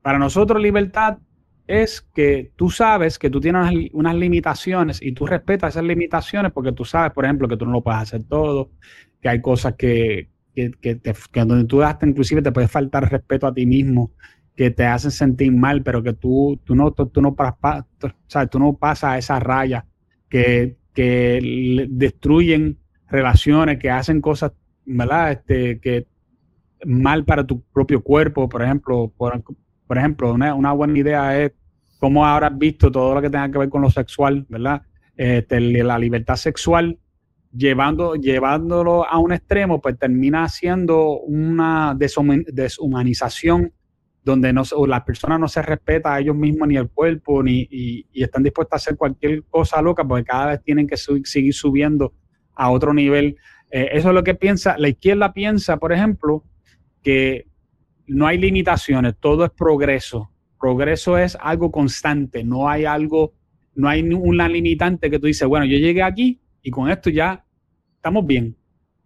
[0.01, 1.19] Para nosotros libertad
[1.67, 6.71] es que tú sabes que tú tienes unas, limitaciones y tú respetas esas limitaciones porque
[6.71, 8.71] tú sabes, por ejemplo, que tú no lo puedes hacer todo,
[9.21, 11.13] que hay cosas que, que, que, te,
[11.45, 14.11] donde tú hasta inclusive te puede faltar respeto a ti mismo,
[14.55, 17.35] que te hacen sentir mal, pero que tú, tú, no, tú, no,
[18.49, 19.85] tú no pasas a esa raya,
[20.29, 22.77] que, que destruyen
[23.09, 24.53] relaciones, que hacen cosas,
[24.85, 25.31] ¿verdad?
[25.31, 26.07] Este, que
[26.85, 29.43] mal para tu propio cuerpo, por ejemplo, por,
[29.87, 31.51] por ejemplo, una, buena idea es
[31.99, 34.81] cómo ahora has visto todo lo que tenga que ver con lo sexual, ¿verdad?
[35.15, 36.97] Este, la libertad sexual,
[37.55, 43.71] llevando, llevándolo a un extremo, pues termina siendo una deshumanización
[44.25, 48.07] donde no, la persona no se respeta a ellos mismos ni el cuerpo, ni, y,
[48.11, 52.11] están dispuestos a hacer cualquier cosa loca, porque cada vez tienen que seguir subiendo
[52.55, 53.37] a otro nivel.
[53.69, 56.43] Eh, eso es lo que piensa, la izquierda piensa, por ejemplo,
[57.03, 57.45] que
[58.07, 60.31] no hay limitaciones, todo es progreso.
[60.59, 63.33] Progreso es algo constante, no hay algo,
[63.75, 67.45] no hay una limitante que tú dices, bueno, yo llegué aquí y con esto ya
[67.95, 68.55] estamos bien.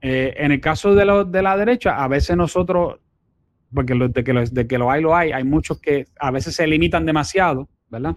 [0.01, 2.99] Eh, en el caso de, lo, de la derecha, a veces nosotros,
[3.73, 6.55] porque de, que lo, de que lo hay, lo hay, hay muchos que a veces
[6.55, 8.15] se limitan demasiado, ¿verdad?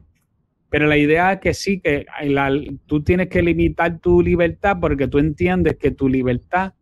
[0.68, 2.06] Pero la idea es que sí, que
[2.86, 6.72] tú tienes que limitar tu libertad porque tú entiendes que tu libertad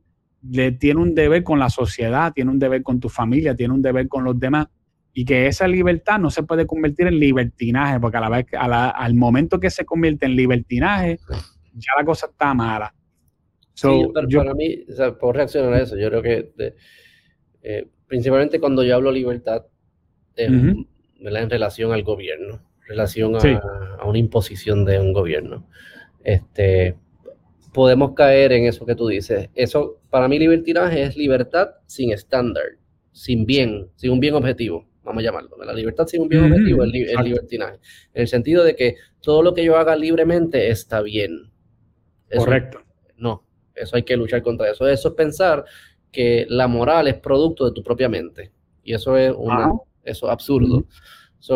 [0.49, 3.83] le tiene un deber con la sociedad, tiene un deber con tu familia, tiene un
[3.83, 4.69] deber con los demás
[5.13, 9.15] y que esa libertad no se puede convertir en libertinaje, porque a la vez, al
[9.15, 11.19] momento que se convierte en libertinaje,
[11.75, 12.95] ya la cosa está mala.
[13.75, 15.97] sí, para mí, o sea, puedo reaccionar a eso.
[15.97, 16.75] Yo creo que
[17.63, 19.67] eh, principalmente cuando yo hablo libertad,
[20.37, 20.87] en
[21.51, 25.67] relación al gobierno, relación a, a, una imposición de un gobierno.
[26.25, 26.97] Este,
[27.73, 29.49] podemos caer en eso que tú dices.
[29.55, 32.65] Eso, para mí, libertinaje es libertad sin estándar,
[33.13, 35.57] sin bien, sin un bien objetivo, vamos a llamarlo.
[35.65, 37.79] La libertad sin un bien objetivo es, libertinaje.
[38.15, 41.51] En el sentido de que todo lo que yo haga libremente está bien.
[42.35, 42.83] Correcto.
[43.17, 44.87] No, eso hay que luchar contra eso.
[44.89, 45.65] Eso es pensar
[46.11, 48.53] que la moral es producto de tu propia mente.
[48.83, 49.73] Y eso es una,
[50.05, 50.85] eso absurdo.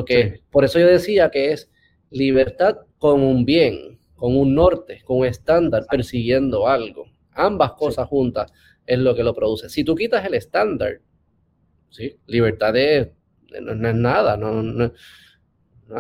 [0.07, 1.71] que, Por eso yo decía que es
[2.11, 7.07] libertad con un bien, con un norte, con un estándar, persiguiendo algo.
[7.33, 8.53] Ambas cosas juntas
[8.87, 9.69] es lo que lo produce.
[9.69, 11.01] Si tú quitas el estándar,
[11.91, 12.17] ¿sí?
[12.27, 13.09] libertad es,
[13.61, 14.93] no, es nada, no,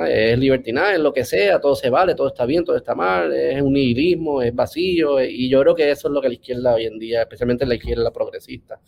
[0.06, 3.32] es libertinaje, es lo que sea, todo se vale, todo está bien, todo está mal,
[3.32, 6.74] es un nihilismo, es vacío, y yo creo que eso es lo que la izquierda
[6.74, 8.80] hoy en día, especialmente la izquierda progresista,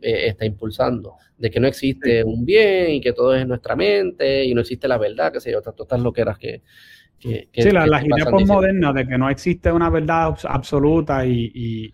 [0.00, 4.44] eh, está impulsando, de que no existe un bien y que todo es nuestra mente
[4.44, 6.62] y no existe la verdad, que sé yo, todas estas loqueras que...
[7.24, 11.92] que, sí, las ideas postmodernas de que no existe una verdad absoluta y,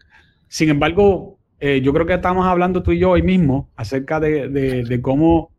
[0.49, 4.99] sin embargo, eh, yo creo que estamos hablando tú y yo hoy mismo acerca de,
[5.03, 5.53] cómo,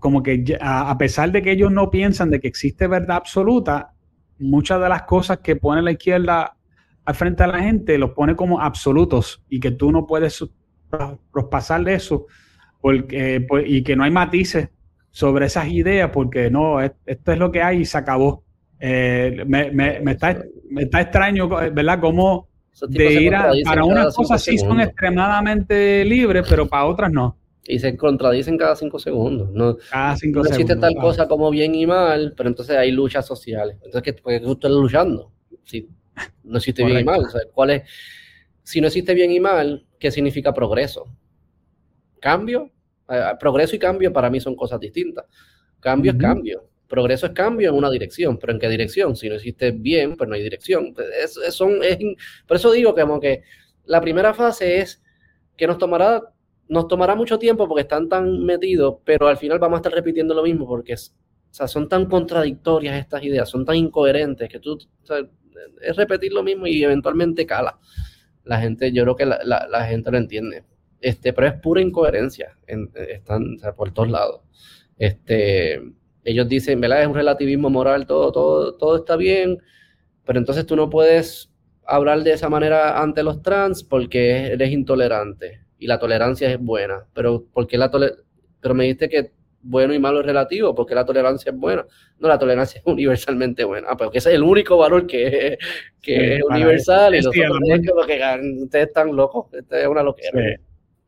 [0.00, 3.94] como que a, pesar de que ellos no piensan de que existe verdad absoluta,
[4.38, 6.56] muchas de las cosas que pone la izquierda
[7.04, 10.44] al frente a la gente los pone como absolutos y que tú no puedes
[11.50, 12.26] pasar de eso
[12.80, 14.68] porque, pues, y que no hay matices
[15.12, 18.42] sobre esas ideas porque no, esto es lo que hay y se acabó.
[18.80, 22.00] Eh, me, está, me está extraño, ¿verdad?
[22.00, 22.48] Como
[22.88, 27.36] de ir a, para unas cosas sí son extremadamente libres, pero para otras no.
[27.64, 29.50] Y se contradicen cada cinco segundos.
[29.52, 33.24] No, cada cinco no existe tal cosa como bien y mal, pero entonces hay luchas
[33.24, 33.76] sociales.
[33.84, 35.30] Entonces, ¿qué, tú estás luchando?
[35.62, 35.88] Si
[36.42, 37.22] no existe bien y mal.
[37.52, 37.82] ¿cuál es?
[38.64, 41.06] Si no existe bien y mal, ¿qué significa progreso?
[42.18, 42.72] Cambio, eh,
[43.38, 45.26] progreso y cambio para mí son cosas distintas.
[45.80, 46.68] Cambio es cambio.
[46.88, 49.16] Progreso es cambio en una dirección, pero ¿en qué dirección?
[49.16, 50.94] Si no existe bien, pues no hay dirección.
[51.22, 51.80] Es, son,
[52.46, 53.42] por eso digo que como que
[53.86, 55.02] la primera fase es
[55.56, 56.22] que nos tomará,
[56.68, 60.34] nos tomará mucho tiempo porque están tan metidos, pero al final vamos a estar repitiendo
[60.34, 60.94] lo mismo porque
[61.50, 64.78] son tan contradictorias estas ideas, son tan incoherentes que tú,
[65.80, 67.78] es repetir lo mismo y eventualmente cala
[68.44, 70.64] la gente, yo creo que la, gente lo entiende.
[71.02, 74.40] Este, pero es pura incoherencia, están por todos lados.
[74.96, 75.82] Este,
[76.24, 77.02] ellos dicen, ¿verdad?
[77.02, 79.58] Es un relativismo moral, todo, todo, todo está bien,
[80.24, 81.50] pero entonces tú no puedes
[81.84, 87.04] hablar de esa manera ante los trans porque eres intolerante y la tolerancia es buena,
[87.12, 87.90] pero porque la
[88.60, 91.84] pero me dijiste que bueno y malo es relativo, porque la tolerancia es buena.
[92.18, 93.88] No, la tolerancia es universalmente buena.
[93.90, 95.58] Ah, porque ese es el único valor que,
[96.00, 97.14] que es universal.
[97.14, 97.42] y los que,
[98.62, 99.52] ustedes están locos.
[99.52, 100.58] Este es una loquera.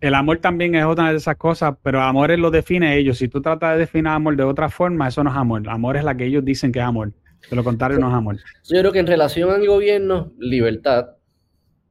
[0.04, 3.16] El amor también es otra de esas cosas, pero amor lo define ellos.
[3.16, 5.66] Si tú tratas de definir amor de otra forma, eso no es amor.
[5.66, 7.14] Amor es la que ellos dicen que es amor.
[7.48, 8.36] De lo contrario, no es amor.
[8.36, 11.16] Yo creo que en relación al gobierno, libertad.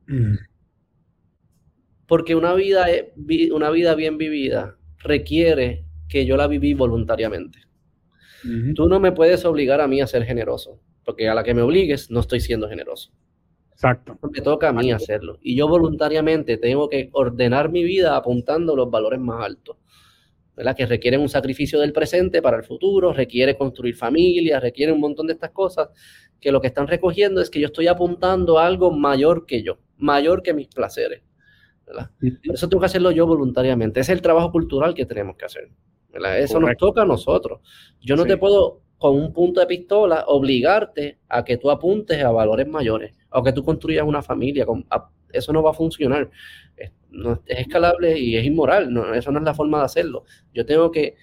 [0.06, 0.36] Mm.
[2.06, 2.86] Porque una vida,
[3.52, 7.62] una vida bien vivida requiere que yo la viví voluntariamente.
[8.76, 11.63] Tú no me puedes obligar a mí a ser generoso, porque a la que me
[11.63, 13.12] obligues no estoy siendo generoso.
[13.84, 14.17] Exacto.
[14.32, 15.39] Me toca a mí hacerlo.
[15.41, 19.76] Y yo voluntariamente tengo que ordenar mi vida apuntando los valores más altos,
[20.56, 20.74] ¿verdad?
[20.74, 25.28] Que requieren un sacrificio del presente para el futuro, requiere construir familia, requiere un montón
[25.28, 25.89] de estas cosas
[26.39, 29.80] que lo que están recogiendo es que yo estoy apuntando a algo mayor que yo,
[29.98, 31.22] mayor que mis placeres.
[31.86, 32.10] ¿verdad?
[32.46, 34.00] Por eso tengo que hacerlo yo voluntariamente.
[34.00, 35.69] Ese es el trabajo cultural que tenemos que hacer.
[36.38, 37.60] Eso nos toca a nosotros.
[38.00, 42.32] Yo no te puedo, con un punto de pistola, obligarte a que tú apuntes a
[42.32, 44.66] valores mayores o que tú construyas una familia.
[45.34, 46.30] eso no va a funcionar.
[46.78, 46.89] Es,
[47.48, 48.94] escalable y es inmoral.
[48.94, 50.24] No, eso no es la forma de hacerlo.
[50.54, 51.18] Yo tengo que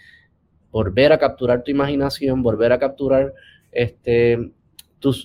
[0.70, 3.32] volver a capturar tu imaginación, volver a capturar
[3.72, 4.32] este,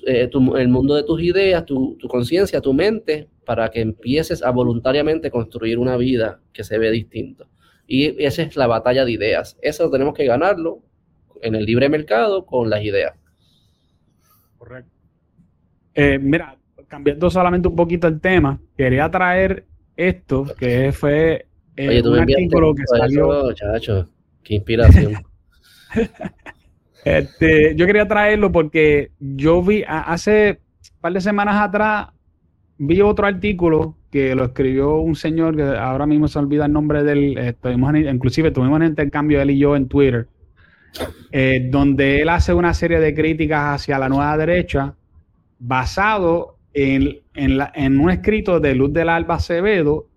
[0.07, 4.51] eh, el mundo de tus ideas, tu, tu conciencia, tu mente, para que empieces a
[4.51, 7.49] voluntariamente construir una vida que se ve distinto.
[7.85, 9.57] Y esa es la batalla de ideas.
[9.61, 10.85] Eso tenemos que ganarlo
[11.41, 13.13] en el libre mercado con las ideas.
[14.57, 14.91] Correcto.
[15.93, 22.19] Eh, mira, cambiando solamente un poquito el tema, quería traer esto, que fue eh, un
[22.19, 23.53] artículo que salió.
[24.43, 25.13] qué inspiración.
[27.05, 30.59] este, yo quería traerlo porque yo vi hace
[30.93, 32.07] un par de semanas atrás
[32.77, 37.03] vi otro artículo que lo escribió un señor que ahora mismo se olvida el nombre
[37.03, 37.55] del, eh,
[38.11, 40.27] inclusive tuvimos un intercambio él y yo en Twitter,
[41.31, 44.95] eh, donde él hace una serie de críticas hacia la nueva derecha
[45.59, 50.07] basado en, en, un escrito de Luz del Alba Acevedo,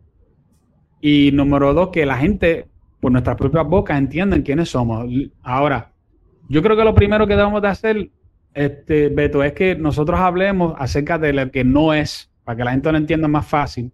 [1.02, 2.68] y número dos, que la gente,
[3.00, 5.04] por nuestras propias bocas, entiendan quiénes somos.
[5.42, 5.90] Ahora,
[6.48, 8.10] yo creo que lo primero que debemos de hacer,
[8.54, 12.70] este, Beto, es que nosotros hablemos acerca de lo que no es, para que la
[12.70, 13.90] gente lo entienda más fácil,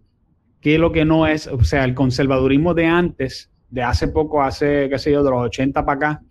[0.61, 4.43] qué es lo que no es, o sea, el conservadurismo de antes, de hace poco,
[4.43, 6.21] hace, qué sé yo, de los 80 para acá,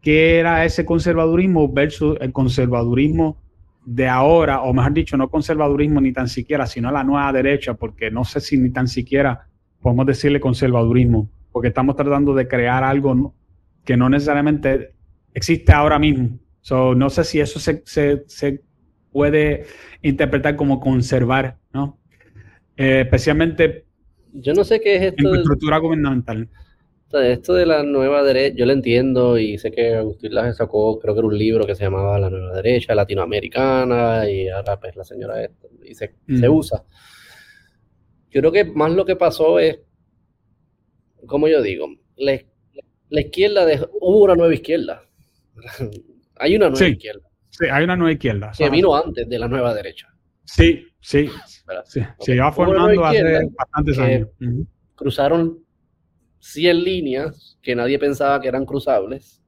[0.00, 3.36] qué era ese conservadurismo versus el conservadurismo
[3.84, 8.10] de ahora, o mejor dicho, no conservadurismo ni tan siquiera, sino la nueva derecha, porque
[8.10, 9.48] no sé si ni tan siquiera
[9.80, 13.34] podemos decirle conservadurismo, porque estamos tratando de crear algo
[13.84, 14.94] que no necesariamente
[15.34, 16.38] existe ahora mismo.
[16.70, 18.62] no sé si eso se,
[19.10, 19.64] puede
[20.02, 21.98] interpretar como conservar, ¿no?
[22.76, 23.88] Eh, especialmente
[24.32, 26.48] yo no sé qué es esto en estructura gubernamental.
[27.10, 31.14] Esto de la nueva derecha, yo lo entiendo y sé que Agustín Laje sacó, creo
[31.14, 35.04] que era un libro que se llamaba La Nueva Derecha Latinoamericana y ahora pues la
[35.04, 36.84] señora esta, y se, se usa.
[38.30, 39.78] Yo creo que más lo que pasó es,
[41.26, 42.40] como yo digo, la,
[43.10, 45.02] izquierda dejó, hubo una nueva izquierda.
[46.36, 47.28] hay una nueva izquierda.
[47.50, 48.52] Sí, hay una nueva izquierda.
[48.56, 50.08] Que vino antes de la nueva derecha.
[50.44, 51.28] Sí, sí.
[51.84, 54.28] Sí, se iba formando hace bastantes años.
[54.94, 55.64] Cruzaron
[56.40, 59.42] 100 líneas que nadie pensaba que eran cruzables.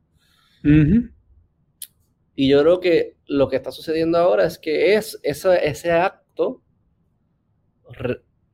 [0.63, 6.63] Y yo creo que lo que está sucediendo ahora es que es ese acto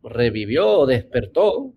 [0.09, 1.73] revivió o despertó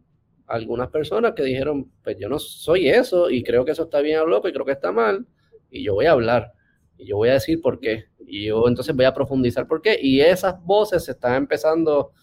[0.47, 4.27] algunas personas que dijeron, pues yo no soy eso y creo que eso está bien
[4.29, 5.25] loco y creo que está mal
[5.69, 6.53] y yo voy a hablar
[6.97, 9.97] y yo voy a decir por qué y yo entonces voy a profundizar por qué
[10.01, 12.13] y esas voces se están empezando,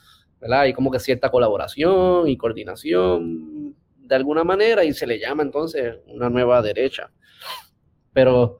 [0.40, 0.60] ¿verdad?
[0.62, 5.96] Hay como que cierta colaboración y coordinación de alguna manera y se le llama entonces
[6.06, 7.10] una nueva derecha.
[8.12, 8.58] Pero,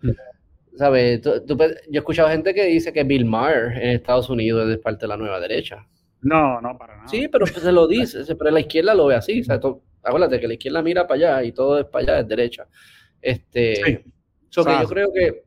[0.77, 1.23] ¿sabes?
[1.23, 5.09] yo he escuchado gente que dice que Bill Maher en Estados Unidos es parte de
[5.09, 5.87] la nueva derecha.
[6.23, 7.09] No, no, para nada.
[7.09, 9.41] Sí, pero se lo dice, pero la izquierda lo ve así.
[9.41, 9.61] O sea,
[10.03, 12.67] acuérdate que la izquierda mira para allá y todo es para allá, es derecha.
[13.21, 14.05] Este,
[14.51, 15.47] yo creo que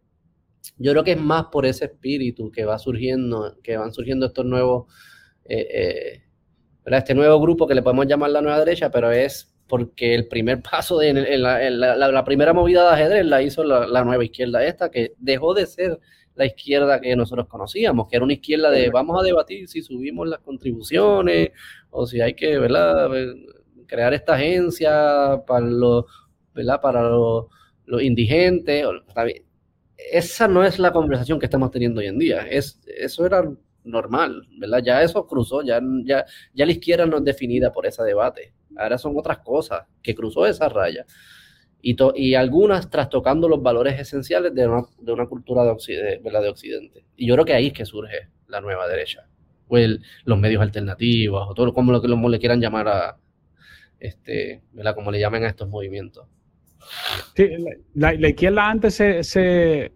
[0.77, 4.45] yo creo que es más por ese espíritu que va surgiendo, que van surgiendo estos
[4.45, 4.93] nuevos,
[5.45, 6.23] eh, eh,
[6.85, 10.61] este nuevo grupo que le podemos llamar la nueva derecha, pero es porque el primer
[10.71, 15.13] paso de en la, primera movida de ajedrez la hizo la, nueva izquierda esta, que
[15.17, 15.99] dejó de ser
[16.35, 20.27] la izquierda que nosotros conocíamos, que era una izquierda de vamos a debatir si subimos
[20.27, 21.49] las contribuciones
[21.89, 23.09] o si hay que ¿verdad?
[23.85, 26.05] crear esta agencia para los,
[26.53, 26.79] ¿verdad?
[26.81, 27.47] Para los,
[28.01, 28.85] indigentes.
[29.97, 32.47] Esa no es la conversación que estamos teniendo hoy en día.
[32.47, 33.43] Es, eso era
[33.83, 34.81] normal, ¿verdad?
[34.83, 36.23] Ya eso cruzó, ya, ya,
[36.53, 38.53] ya la izquierda no es definida por ese debate.
[38.77, 41.05] Ahora son otras cosas que cruzó esa raya
[41.81, 46.49] y, y algunas trastocando los valores esenciales de una, de una cultura de, Occidente, de
[46.49, 47.05] Occidente.
[47.15, 49.27] Y yo creo que ahí es que surge la nueva derecha,
[49.67, 49.77] o
[50.25, 53.17] los medios alternativos, o todo como lo que le quieran llamar a,
[53.99, 54.95] este, ¿verdad?
[54.95, 56.25] como le llamen a estos movimientos.
[57.35, 57.49] Sí,
[57.93, 59.91] la, izquierda antes se,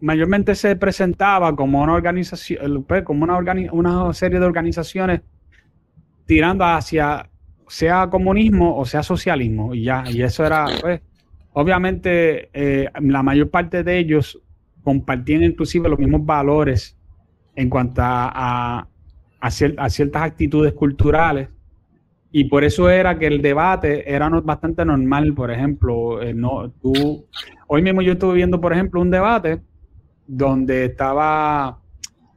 [0.00, 3.38] mayormente se presentaba como una organización, pues, como una,
[3.72, 5.20] una serie de organizaciones
[6.26, 7.30] tirando hacia
[7.68, 11.00] sea comunismo o sea socialismo, y ya, y eso era, pues,
[11.52, 14.40] obviamente, eh, la mayor parte de ellos
[14.82, 16.96] compartían inclusive los mismos valores
[17.56, 18.86] en cuanto a,
[19.40, 19.50] a,
[19.90, 21.48] ciertas actitudes culturales.
[22.30, 27.26] Y por eso era que el debate era bastante normal, por ejemplo, eh, no, tú,
[27.66, 29.60] hoy mismo yo estuve viendo, por ejemplo, un debate
[30.26, 31.80] donde estaba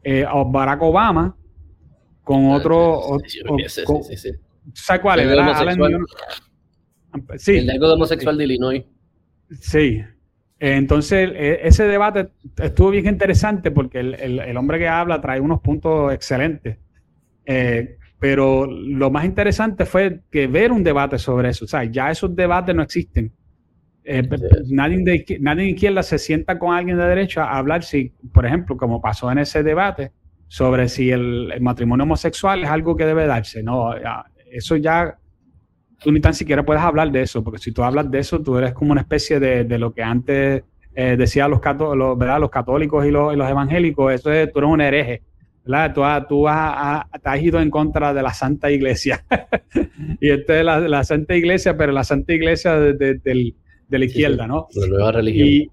[0.03, 1.35] eh, Barack Obama
[2.23, 3.17] con ah, otro...
[4.73, 5.27] ¿Sabes cuál es?
[7.37, 7.57] Sí.
[7.57, 8.83] El algo homosexual de Illinois.
[9.59, 10.01] Sí.
[10.59, 16.13] Entonces, e, ese debate estuvo bien interesante porque el, hombre que habla trae unos puntos
[16.13, 16.77] excelentes.
[17.45, 21.65] Eh, pero lo más interesante fue que ver un debate sobre eso.
[21.65, 23.31] O sea, ya esos debates no existen.
[24.03, 24.27] Eh,
[24.69, 28.45] nadie, de, nadie de izquierda se sienta con alguien de derecha a hablar si, por
[28.45, 30.11] ejemplo, como pasó en ese debate,
[30.47, 33.63] sobre si el, matrimonio homosexual es algo que debe darse.
[33.63, 33.93] No,
[34.51, 35.17] eso ya
[36.01, 38.57] tú ni tan siquiera puedes hablar de eso, porque si tú hablas de eso, tú
[38.57, 40.63] eres como una especie de, lo que antes
[40.95, 41.61] eh, decían los,
[42.17, 42.39] ¿verdad?
[42.39, 45.21] los católicos y los, evangélicos, eso es, tú eres un hereje.
[45.65, 45.93] ¿verdad?
[45.93, 47.05] Tú, tú has,
[47.41, 49.23] ido en contra de la Santa Iglesia.
[50.19, 53.53] y esta es la, Santa Iglesia, pero la Santa Iglesia de,
[53.89, 54.67] la izquierda, ¿no?
[54.73, 55.69] La nueva religión.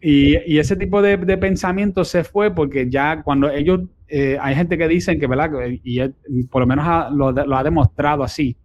[0.00, 4.88] Y, ese tipo de, pensamiento se fue porque ya cuando ellos, eh, hay gente que
[4.88, 5.26] dicen que.
[5.84, 8.56] Y por lo menos lo, lo, ha demostrado así,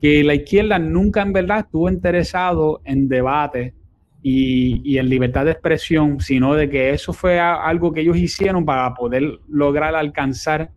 [0.00, 3.74] que la izquierda nunca en verdad estuvo interesado en debate
[4.22, 8.94] y, en libertad de expresión, sino de que eso fue algo que ellos hicieron para
[8.94, 10.70] poder lograr alcanzar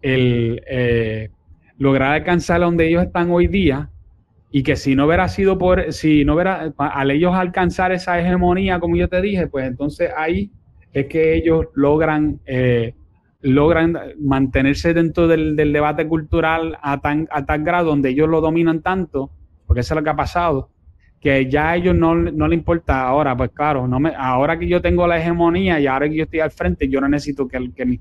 [0.00, 1.30] el eh,
[1.78, 3.90] lograr alcanzar donde ellos están hoy día
[4.50, 8.78] y que si no hubiera sido por si no hubiera al ellos alcanzar esa hegemonía
[8.78, 10.52] como yo te dije pues entonces ahí
[10.92, 12.94] es que ellos logran eh,
[13.40, 18.82] logran mantenerse dentro del, debate cultural a tan, a tal grado donde ellos lo dominan
[18.82, 19.30] tanto,
[19.66, 20.70] porque eso es lo que ha pasado,
[21.20, 24.68] que ya a ellos no, no le importa ahora, pues claro, no me, ahora que
[24.68, 27.72] yo tengo la hegemonía y ahora que yo estoy al frente, yo no necesito que,
[27.74, 28.00] que,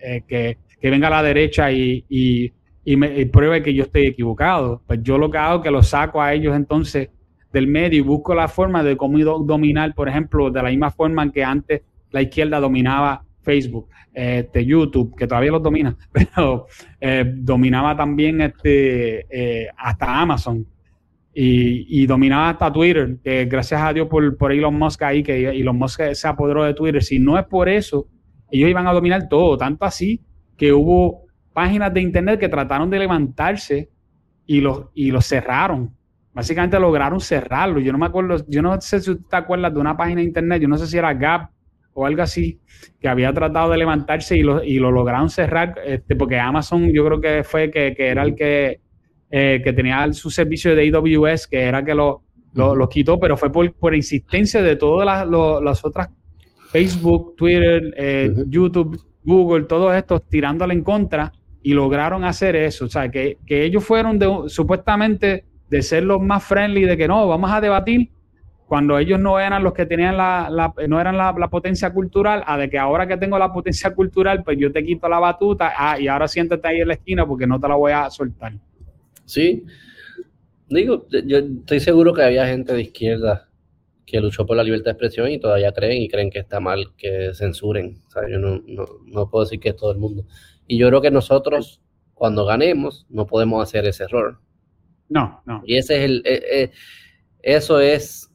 [0.00, 2.52] eh, que, que venga a la derecha y, y,
[2.84, 4.82] y me pruebe que yo estoy equivocado.
[4.86, 7.10] Pues yo lo que hago es que los saco a ellos entonces
[7.52, 11.22] del medio y busco la forma de cómo dominar, por ejemplo, de la misma forma
[11.22, 16.66] en que antes la izquierda dominaba Facebook, este, YouTube, que todavía los domina, pero
[17.00, 20.66] eh, dominaba también este, eh, hasta Amazon
[21.34, 25.78] y, dominaba hasta Twitter, que gracias a Dios por, por Elon Musk ahí, que Elon
[25.78, 27.02] Musk se apoderó de Twitter.
[27.02, 28.06] Si no es por eso,
[28.50, 30.20] ellos iban a dominar todo, tanto así
[30.58, 33.90] que hubo páginas de Internet que trataron de levantarse
[34.46, 35.94] y los, y los cerraron.
[36.34, 37.80] Básicamente lograron cerrarlo.
[37.80, 40.62] Yo no me acuerdo, yo no sé si te acuerdas de una página de Internet,
[40.62, 41.50] yo no sé si era Gap
[41.94, 42.58] o algo así,
[43.00, 47.04] que había tratado de levantarse y lo, y lo lograron cerrar, este, porque Amazon yo
[47.04, 48.80] creo que fue que, era el que,
[49.30, 52.22] eh, que tenía su servicio de AWS, que era que lo,
[52.54, 56.08] lo, quitó, pero fue por, por insistencia de todas las, otras,
[56.70, 61.32] Facebook, Twitter, eh, YouTube, Google, todos estos tirándole en contra
[61.62, 62.86] y lograron hacer eso.
[62.86, 67.08] O sea, que, que ellos fueron de, supuestamente de ser los más friendly, de que
[67.08, 68.10] no, vamos a debatir,
[68.72, 72.70] cuando ellos no eran los que tenían la, no eran la, potencia cultural, a de
[72.70, 76.08] que ahora que tengo la potencia cultural, pues yo te quito la batuta, ah, y
[76.08, 78.54] ahora siéntate ahí en la esquina porque no te la voy a soltar.
[79.26, 79.66] Sí,
[80.70, 83.46] digo, yo estoy seguro que había gente de izquierda
[84.06, 86.94] que luchó por la libertad de expresión y todavía creen y creen que está mal
[86.96, 88.00] que censuren.
[88.06, 90.24] O sea, yo no, no, puedo decir que es todo el mundo.
[90.66, 91.82] Y yo creo que nosotros,
[92.14, 94.38] cuando ganemos, no podemos hacer ese error.
[95.10, 95.62] No, no.
[95.66, 96.70] Y ese es el, eh, eh,
[97.42, 98.31] eso es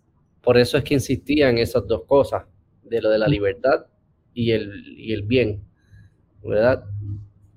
[0.48, 2.46] por eso es que insistía en esas dos cosas,
[2.82, 3.88] de lo de la libertad
[4.34, 5.62] y el, y el bien,
[6.42, 6.86] ¿verdad?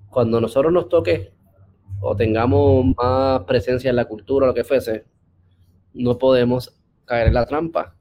[0.09, 1.32] Cuando nosotros nos toque
[2.01, 5.05] o tengamos más presencia en la cultura, lo que fuese,
[5.95, 7.97] no podemos caer en la trampa.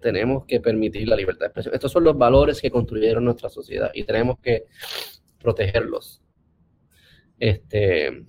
[0.00, 1.74] Tenemos que permitir la libertad de expresión.
[1.76, 4.64] Estos son los valores que construyeron nuestra sociedad y tenemos que
[5.38, 6.20] protegerlos.
[7.38, 8.24] Este,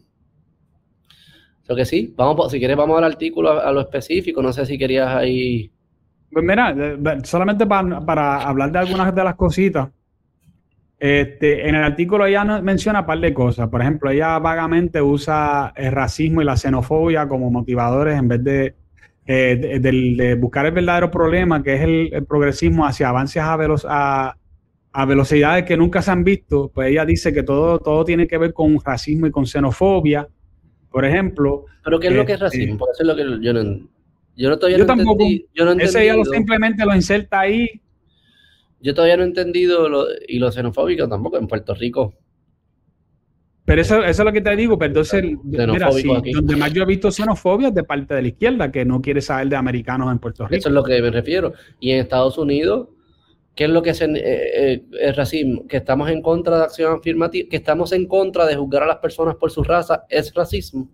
[1.71, 4.77] lo que sí, vamos, si quieres vamos al artículo, a, lo específico, no sé si
[4.77, 5.71] querías ahí...
[6.29, 6.75] Pues mira,
[7.23, 9.89] solamente para, hablar de algunas de las cositas,
[10.99, 13.69] este, en el artículo ella menciona un par de cosas.
[13.69, 18.75] Por ejemplo, ella vagamente usa el racismo y la xenofobia como motivadores en vez de,
[19.25, 24.37] eh, buscar el verdadero problema, que es el, progresismo hacia avances a,
[24.93, 26.69] a, velocidades que nunca se han visto.
[26.73, 30.27] Pues ella dice que todo, todo tiene que ver con racismo y con xenofobia
[30.91, 31.65] por ejemplo.
[31.83, 32.85] ¿Pero qué es lo que es este, racismo?
[32.91, 33.89] Eso es lo que yo no,
[34.35, 37.67] yo no todavía yo tampoco, yo no Ese ya lo simplemente lo inserta ahí.
[38.81, 42.13] Yo todavía no he entendido lo, y lo xenofóbico tampoco en Puerto Rico.
[43.63, 46.81] Pero eso, eso es lo que te digo, pero entonces, mira, sí, donde más yo
[46.81, 50.11] he visto xenofobia es de parte de la izquierda, que no quiere saber de americanos
[50.11, 50.55] en Puerto Rico.
[50.55, 51.53] Eso es lo que me refiero.
[51.79, 52.89] Y en Estados Unidos,
[53.55, 55.67] ¿Qué es lo que es el, eh, eh, racismo?
[55.67, 58.97] Que estamos en contra de acción afirmativa, que estamos en contra de juzgar a las
[58.97, 60.89] personas por su raza, es racismo.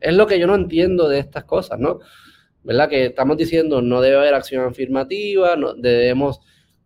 [0.00, 2.00] Es lo que yo no entiendo de estas cosas, ¿no?
[2.62, 2.88] ¿Verdad?
[2.88, 6.40] Que estamos diciendo no debe haber acción afirmativa, no debemos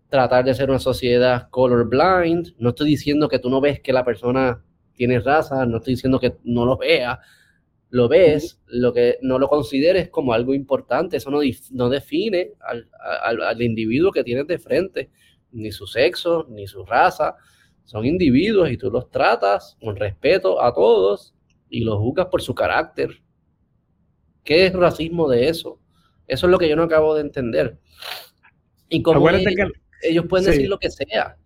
[0.08, 2.54] tratar de ser una sociedad colorblind.
[2.58, 4.62] No estoy diciendo que tú no ves que la persona
[4.94, 7.20] tiene raza, no estoy diciendo que no lo vea,
[7.90, 11.40] lo ves, lo que no lo consideres como algo importante, eso no,
[11.72, 15.10] no define al, al, individuo que tienes de frente,
[15.52, 17.36] ni su sexo, ni su raza,
[17.84, 21.34] son individuos y tú los tratas con respeto a todos
[21.70, 23.22] y los juzgas por su carácter.
[24.44, 25.80] ¿Qué es racismo de eso?
[26.26, 27.78] Eso es lo que yo no acabo de entender.
[28.90, 31.36] Y como ellos, pueden decir lo que sea.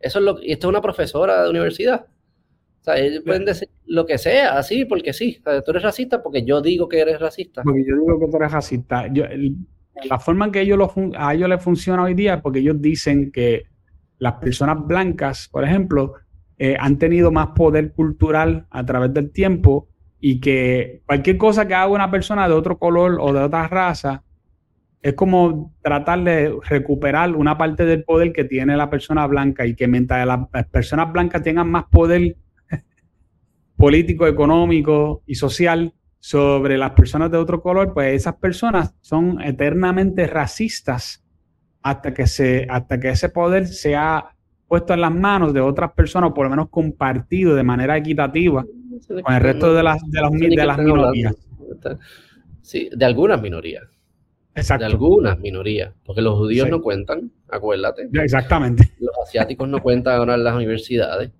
[0.00, 2.06] Eso es lo, y esto es una profesora de universidad.
[2.84, 5.40] O sea, ellos pueden decir lo que sea, así, porque sí.
[5.42, 7.62] tú eres racista porque yo digo que eres racista.
[7.62, 9.06] Porque yo digo que tú eres racista.
[10.04, 12.78] la forma en que ellos lo a ellos les funciona hoy día es porque ellos
[12.82, 13.62] dicen que
[14.18, 16.12] las personas blancas, por ejemplo,
[16.58, 19.88] eh, han tenido más poder cultural a través del tiempo
[20.20, 24.24] y que cualquier cosa que haga una persona de otro color o de otra raza
[25.00, 29.74] es como tratar de recuperar una parte del poder que tiene la persona blanca y
[29.74, 32.36] que mientras las personas blancas tengan más poder
[33.76, 40.26] político, económico y social sobre las personas de otro color, pues esas personas son eternamente
[40.26, 41.22] racistas
[41.82, 44.34] hasta que, se, hasta que ese poder sea
[44.66, 48.64] puesto en las manos de otras personas, o por lo menos compartido de manera equitativa
[49.22, 51.36] con el resto de las, de las, de las minorías.
[52.62, 53.84] Sí, de algunas minorías.
[54.54, 54.86] Exacto.
[54.86, 58.08] De algunas minorías, porque los judíos no cuentan, acuérdate.
[58.12, 58.92] Exactamente.
[58.98, 61.32] Los asiáticos no cuentan ahora en las universidades.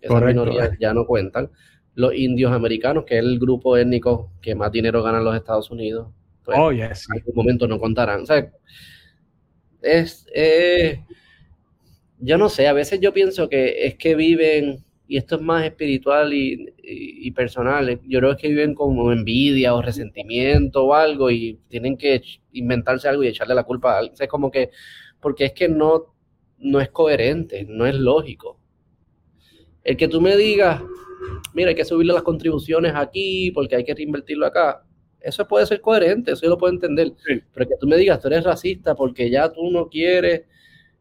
[0.00, 1.50] Esas minorías ya no cuentan
[1.96, 5.70] los indios americanos, que es el grupo étnico que más dinero gana en los Estados
[5.70, 6.08] Unidos.
[6.44, 7.08] Pues, oh, yes.
[7.10, 8.20] En algún momento no contarán.
[8.20, 8.52] O sea,
[9.80, 11.02] es, eh,
[12.18, 15.64] yo no sé, a veces yo pienso que es que viven, y esto es más
[15.64, 21.96] espiritual y, personal, yo creo que viven como envidia o resentimiento o algo y tienen
[21.96, 22.22] que
[22.52, 24.12] inventarse algo y echarle la culpa a alguien.
[24.12, 24.70] O sea, es como que,
[25.18, 26.14] porque es que no,
[26.58, 28.60] no es coherente, no es lógico.
[29.82, 30.82] El que tú me digas,
[31.54, 34.82] mira, hay que subirle las contribuciones aquí porque hay que reinvertirlo acá.
[35.20, 37.12] Eso puede ser coherente, eso yo lo puedo entender.
[37.26, 40.42] Pero que tú me digas, tú eres racista porque ya tú no quieres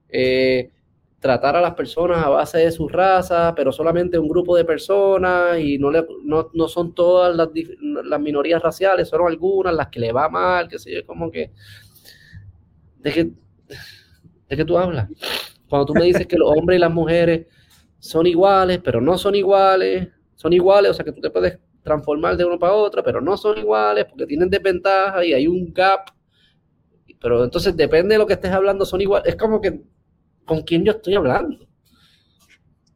[0.09, 0.71] eh,
[1.19, 5.59] tratar a las personas a base de su raza, pero solamente un grupo de personas
[5.59, 7.49] y no, le, no, no son todas las,
[7.81, 11.51] las, minorías raciales, son algunas las que le va mal, que sé yo, como que...
[12.99, 13.31] ¿De qué,
[14.49, 15.09] ¿De qué tú hablas?
[15.69, 17.47] Cuando tú me dices que los hombres y las mujeres
[17.99, 22.37] son iguales, pero no son iguales, son iguales, o sea que tú te puedes transformar
[22.37, 26.11] de uno para otro, pero no son iguales porque tienen desventaja y hay un gap.
[27.19, 29.27] Pero entonces depende de lo que estés hablando, son iguales.
[29.27, 29.81] Es como que,
[30.45, 31.65] ¿con quién yo estoy hablando?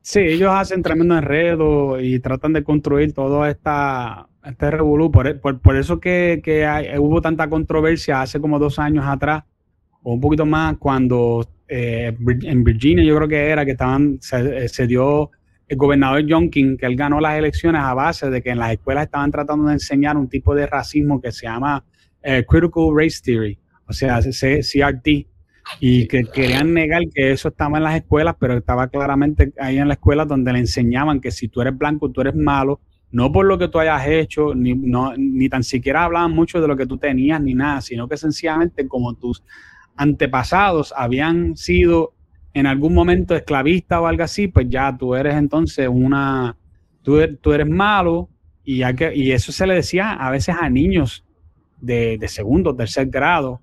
[0.02, 5.12] Sí, ellos hacen tremendo enredo y tratan de construir todo esta, este revolú.
[5.12, 6.42] Por, por, eso que,
[7.00, 9.44] hubo tanta controversia hace como dos años atrás,
[10.02, 14.88] o un poquito más, cuando eh, en Virginia yo creo que era que estaban, se,
[14.88, 15.30] dio
[15.70, 18.72] el gobernador John King, que él ganó las elecciones a base de que en las
[18.72, 21.86] escuelas estaban tratando de enseñar un tipo de racismo que se llama
[22.24, 23.57] eh, Critical Race Theory,
[23.88, 25.07] o sea, CRT,
[25.80, 29.88] y que querían negar que eso estaba en las escuelas, pero estaba claramente ahí en
[29.88, 33.45] la escuela donde le enseñaban que si tú eres blanco, tú eres malo, no por
[33.45, 36.88] lo que tú hayas hecho, ni, no, ni tan siquiera hablaban mucho de lo que
[36.88, 39.43] tú tenías, ni nada, sino que sencillamente como tus
[39.95, 42.13] antepasados habían sido
[42.54, 46.56] en algún momento esclavistas o algo así, pues ya tú eres entonces una,
[47.02, 48.30] tú, er, eres malo
[48.64, 51.26] y, que, y eso se le decía a veces a niños
[51.80, 53.62] de, de segundo, tercer grado,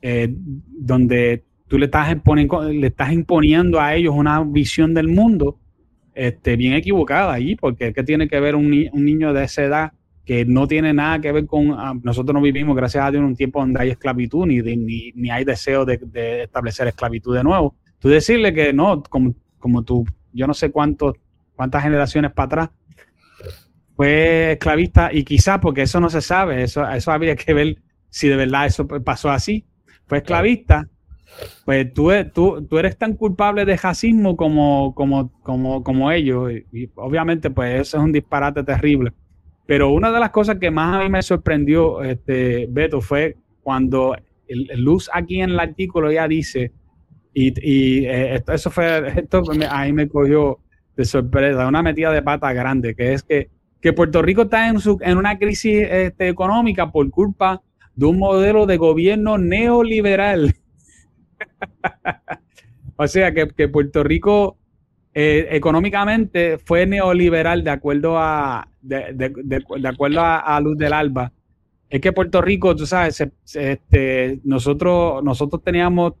[0.00, 2.16] eh, donde tú le estás,
[2.70, 5.58] le estás imponiendo a ellos una visión del mundo
[6.14, 9.92] este, bien equivocada ahí, porque ¿qué tiene que ver un, un niño de esa edad
[10.24, 13.26] que no tiene nada que ver con, ah, nosotros no vivimos, gracias a Dios, en
[13.26, 17.74] un tiempo donde hay esclavitud, ni, ni, ni hay deseo de, establecer esclavitud de nuevo.
[18.02, 21.14] Tú decirle que no, como, como tú, yo no sé cuántos,
[21.54, 22.70] cuántas generaciones para atrás,
[23.94, 27.78] fue esclavista y quizás porque eso no se sabe, eso, eso habría que ver
[28.10, 29.64] si de verdad eso pasó así,
[30.06, 30.88] fue esclavista,
[31.64, 36.90] pues tú, tú, tú eres tan culpable de racismo como, como, como, como ellos y
[36.96, 39.12] obviamente pues eso es un disparate terrible.
[39.66, 44.16] Pero una de las cosas que más a mí me sorprendió, este, Beto, fue cuando
[44.48, 46.72] el, Luz aquí en el artículo ya dice,
[47.34, 50.58] y, eh, eso fue, esto ahí me cogió
[50.96, 53.48] de sorpresa, una metida de pata grande, que es que,
[53.80, 57.62] que Puerto Rico está en, su, en una crisis este, económica por culpa
[57.94, 60.54] de un modelo de gobierno neoliberal.
[62.96, 64.58] o sea que, Puerto Rico
[65.14, 71.32] eh, económicamente fue neoliberal de acuerdo a de, acuerdo a, Luz del Alba.
[71.88, 73.22] Es que Puerto Rico, tú sabes,
[73.54, 76.14] este, nosotros, nosotros teníamos,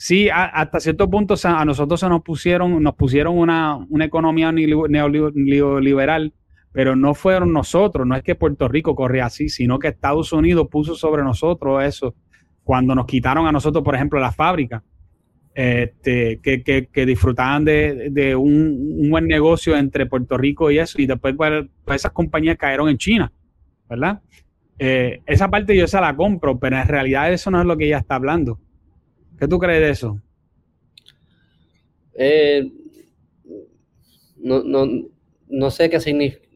[0.00, 6.32] sí, hasta cierto punto a nosotros se nos pusieron, nos pusieron una, una economía neoliberal
[6.72, 10.68] pero no fueron nosotros, no es que Puerto Rico corre así, sino que Estados Unidos
[10.70, 12.14] puso sobre nosotros eso
[12.62, 14.82] cuando nos quitaron a nosotros, por ejemplo, las fábricas,
[15.52, 21.66] este, que, disfrutaban de, un, buen negocio entre Puerto Rico y eso, y después pues,
[21.84, 23.32] pues esas compañías cayeron en China,
[23.88, 24.20] ¿verdad?
[24.78, 27.86] Eh, esa parte yo se la compro, pero en realidad eso no es lo que
[27.86, 28.60] ella está hablando.
[29.40, 30.20] ¿Qué tú crees de eso?
[32.14, 32.70] Eh,
[34.36, 34.86] no, no,
[35.48, 36.50] no sé qué significa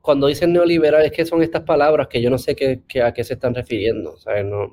[0.00, 3.24] cuando dicen neoliberal es que son estas palabras que yo no sé qué, a qué
[3.24, 4.16] se están refiriendo.
[4.44, 4.70] No,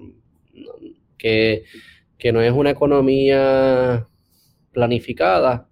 [1.17, 1.63] que,
[2.31, 4.07] no es una economía
[4.71, 5.67] planificada.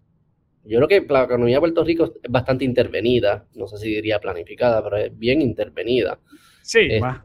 [0.66, 3.48] Yo creo que la economía de Puerto Rico es bastante intervenida.
[3.56, 6.20] No sé si diría planificada, pero es bien intervenida.
[6.62, 6.80] Sí.
[6.82, 7.22] Este, más.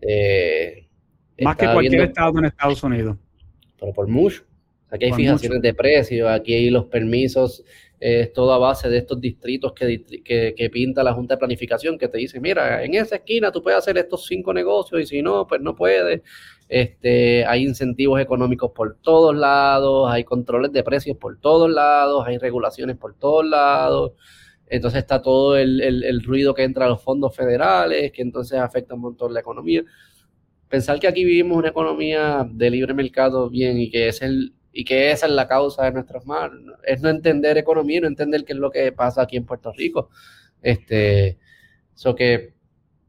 [0.00, 0.86] Eh,
[1.40, 3.16] más que cualquier estado en Estados Unidos.
[3.78, 4.44] Pero por mucho.
[4.88, 7.64] Aquí hay fijaciones de precios, aquí hay los permisos
[7.98, 12.40] es toda base de estos distritos que, pinta la Junta de Planificación, que te dice,
[12.40, 15.74] mira, en esa esquina tú puedes hacer estos cinco negocios y si no, pues no
[15.74, 16.22] puedes.
[16.68, 22.38] Este, hay incentivos económicos por todos lados, hay controles de precios por todos lados, hay
[22.38, 24.12] regulaciones por todos lados.
[24.68, 28.94] Entonces está todo el, el ruido que entra a los fondos federales, que entonces afecta
[28.94, 29.84] un montón la economía.
[30.68, 34.84] Pensar que aquí vivimos una economía de libre mercado bien y que es el, y
[34.84, 36.60] que esa es la causa de nuestros males.
[36.84, 40.10] Es no entender economía, no entender qué es lo que pasa aquí en Puerto Rico.
[40.60, 41.38] Este,
[41.94, 42.54] so que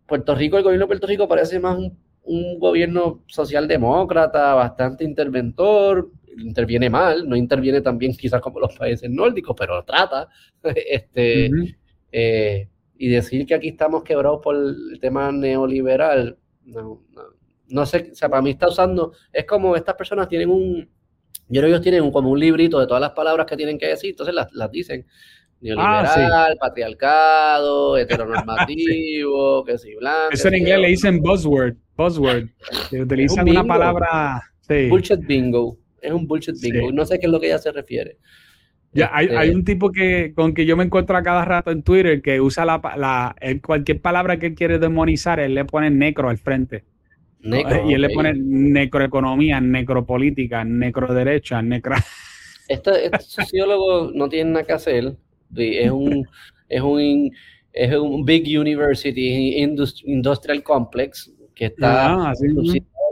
[0.06, 6.90] Puerto Rico, el gobierno de Puerto Rico parece más un, gobierno socialdemócrata, bastante interventor, interviene
[6.90, 10.30] mal, no interviene tan bien quizás como los países nórdicos, pero trata.
[10.64, 11.50] este,
[12.12, 17.37] eh, y decir que aquí estamos quebrados por el tema neoliberal, no, no,
[17.70, 20.90] no sé, o sea, para mí está usando, es como estas personas tienen un,
[21.50, 23.88] yo creo que ellos tienen como un librito de todas las palabras que tienen que
[23.88, 25.06] decir, entonces las, dicen.
[25.60, 30.30] Neoliberal, ah, patriarcado, heteronormativo, que si blanco.
[30.32, 32.50] Eso en inglés le dicen buzzword, buzzword.
[32.92, 34.44] Que utilizan una palabra.
[34.68, 35.80] Bullshit bingo.
[36.00, 36.92] Es un bullshit bingo.
[36.92, 38.20] No sé qué es lo que ella se refiere.
[38.94, 41.72] Ya, hay, hay, este un tipo que con que yo me encuentro a cada rato
[41.72, 45.90] en Twitter que usa la, la cualquier palabra que él quiere demonizar, él le pone
[45.90, 46.84] negro al frente
[47.42, 51.96] y él le pone necroeconomía, necropolítica, necroderecha, necro...
[52.68, 55.16] Este, este sociólogo no tiene nada que hacer.
[55.56, 56.28] Es un,
[56.68, 57.32] es un,
[57.72, 59.56] es un Big University
[60.06, 62.34] Industrial Complex que está ah,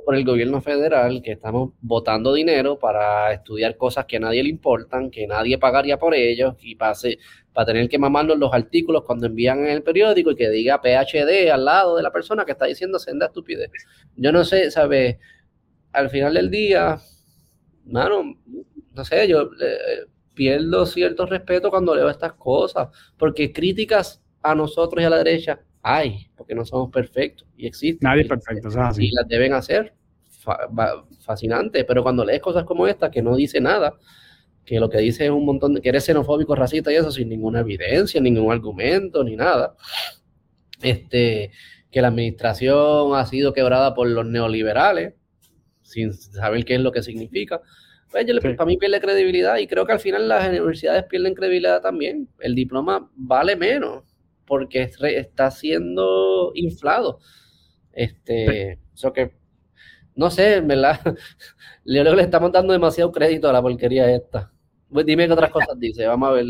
[0.06, 4.50] por el gobierno federal, que estamos votando dinero para estudiar cosas que a nadie le
[4.50, 7.18] importan, que nadie pagaría por ellos y pase,
[7.56, 11.50] para tener que mamarnos los artículos cuando envían en el periódico y que diga PhD
[11.50, 13.72] al lado de la persona que está diciendo senda estupidez.
[14.18, 15.18] Yo no sé, ¿sabes?
[15.94, 17.00] Al final del día,
[17.86, 18.36] mano,
[18.94, 25.02] no sé, yo eh, pierdo cierto respeto cuando leo estas cosas, porque críticas a nosotros
[25.02, 28.06] y a la derecha hay, porque no somos perfectos y existen.
[28.10, 29.94] Nadie es perfecto, sea, Y las deben hacer.
[31.22, 33.98] fascinante, pero cuando lees cosas como esta que no dice nada,
[34.66, 37.30] que lo que dice es un montón de que eres xenofóbico, racista y eso sin
[37.30, 39.76] ninguna evidencia, ningún argumento, ni nada.
[40.82, 41.52] Este,
[41.92, 45.14] que la administración ha sido quebrada por los neoliberales,
[45.84, 47.62] sin saber qué es lo que significa.
[48.12, 52.30] Pues para mí pierde credibilidad y creo que al final las universidades pierden credibilidad también.
[52.40, 54.04] El diploma vale menos
[54.46, 57.20] porque está siendo inflado.
[57.92, 59.32] Este, eso que,
[60.16, 61.00] no sé, en verdad,
[61.84, 64.52] le, le estamos dando demasiado crédito a la porquería esta.
[64.90, 66.46] Pues dime qué otras cosas dice, vamos a ver.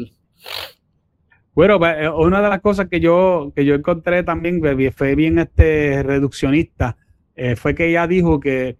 [1.53, 4.61] Bueno, pues, eh, una de las cosas que yo, que yo encontré también
[4.93, 6.97] fue bien este reduccionista,
[7.35, 8.77] eh, fue que ella dijo que,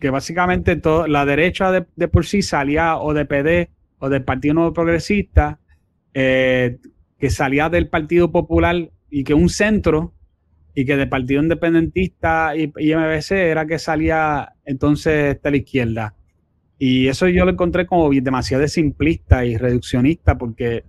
[0.00, 4.54] que básicamente todo, la derecha de, por sí salía o de PD o del Partido
[4.54, 5.60] Nuevo Progresista,
[6.14, 6.78] eh,
[7.18, 10.14] que salía del Partido Popular y que un centro
[10.74, 16.14] y que del Partido Independentista y, MBC era que salía entonces de la izquierda.
[16.78, 20.84] Y eso yo lo encontré como demasiado simplista y reduccionista porque,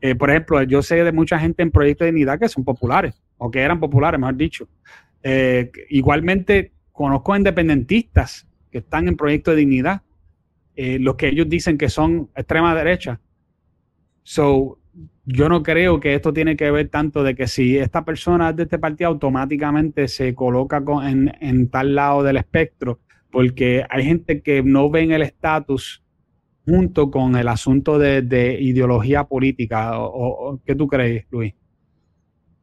[0.00, 3.14] eh, por ejemplo, yo sé de mucha gente en Proyecto de Dignidad que son populares
[3.38, 4.68] o que eran populares, mejor dicho.
[5.22, 10.02] Eh, igualmente, conozco independentistas que están en Proyecto de Dignidad,
[10.76, 13.20] eh, los que ellos dicen que son extrema derecha.
[14.22, 14.78] So,
[15.24, 18.56] yo no creo que esto tiene que ver tanto de que si esta persona es
[18.56, 23.00] de este partido automáticamente se coloca en, tal lado del espectro,
[23.30, 26.02] porque hay gente que no ven el estatus
[26.64, 29.92] junto con el asunto de, ideología política.
[30.64, 31.54] ¿Qué tú crees, Luis?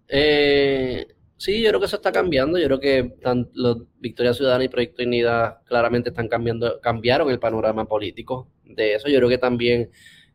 [0.07, 1.05] Eh,
[1.35, 2.57] sí, yo creo que eso está cambiando.
[2.57, 3.15] Yo creo que
[3.53, 9.09] los Victoria Ciudadana y Proyecto Unidad claramente están cambiando, cambiaron el panorama político de eso.
[9.09, 9.89] Yo creo que también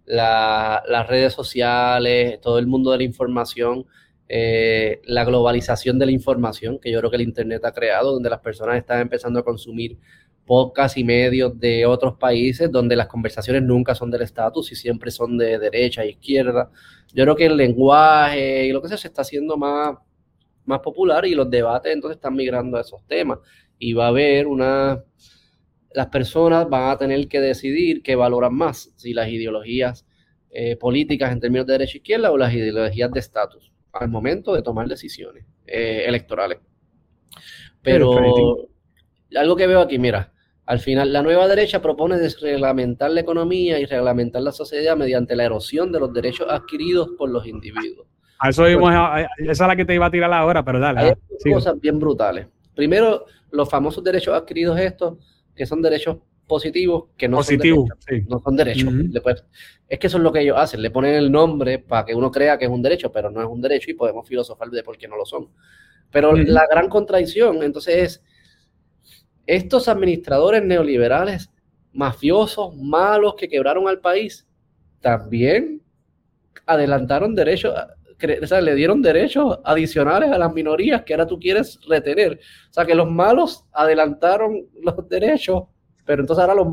[0.05, 3.87] las redes sociales, todo el mundo de la información,
[4.29, 8.31] eh, la globalización de la información que yo creo que el Internet ha creado, donde
[8.31, 9.99] las personas están empezando a consumir
[10.47, 15.11] podcasts y medios de otros países donde las conversaciones nunca son del estatus y siempre
[15.11, 16.71] son de derecha e izquierda.
[17.15, 19.97] Yo creo que el lenguaje y lo que sea se está haciendo más,
[20.65, 23.39] más popular y los debates entonces están migrando a esos temas.
[23.79, 25.03] Y va a haber una...
[25.95, 30.07] Las personas van a tener que decidir qué valoran más, si las ideologías
[30.51, 34.55] eh, políticas en términos de derecha e izquierda o las ideologías de estatus al momento
[34.55, 36.59] de tomar decisiones eh, electorales.
[37.83, 38.69] Pero
[39.37, 40.33] algo que veo aquí, mira,
[40.67, 45.45] al final la nueva derecha propone desreglamentar la economía y reglamentar la sociedad mediante la
[45.45, 48.07] erosión de los derechos adquiridos por los individuos.
[48.39, 48.93] A eso vimos,
[49.39, 51.01] esa es la que te iba a tirar ahora, pero dale.
[51.01, 52.47] Hay cosas bien brutales.
[52.75, 55.19] Primero, los famosos derechos adquiridos estos,
[55.55, 57.89] que son derechos positivos, que no son derechos.
[58.29, 58.93] No son derechos.
[59.89, 62.31] es que eso es lo que ellos hacen, le ponen el nombre para que uno
[62.31, 64.99] crea que es un derecho, pero no es un derecho y podemos filosofar de por
[64.99, 65.49] qué no lo son.
[66.11, 68.25] Pero la gran contradicción, entonces, es
[69.47, 71.51] estos administradores neoliberales,
[71.93, 74.47] mafiosos, malos, que quebraron al país,
[75.01, 75.83] también
[76.67, 81.79] adelantaron derechos, o sea, le dieron derechos adicionales a las minorías que ahora tú quieres
[81.89, 82.41] retener.
[82.71, 85.65] O sea, que los malos adelantaron los derechos,
[86.05, 86.69] pero entonces ahora los...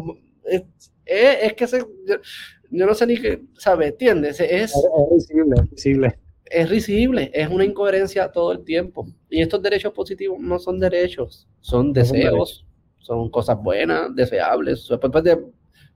[1.05, 3.91] Es, que se, yo, no sé ni qué, ¿sabes?
[3.91, 4.39] ¿Entiendes?
[4.39, 4.74] Es, es
[5.11, 6.15] risible, Es
[6.68, 9.08] risible, es una incoherencia todo el tiempo.
[9.30, 12.66] Y estos derechos positivos no son derechos, son deseos,
[12.97, 14.89] son cosas buenas, deseables,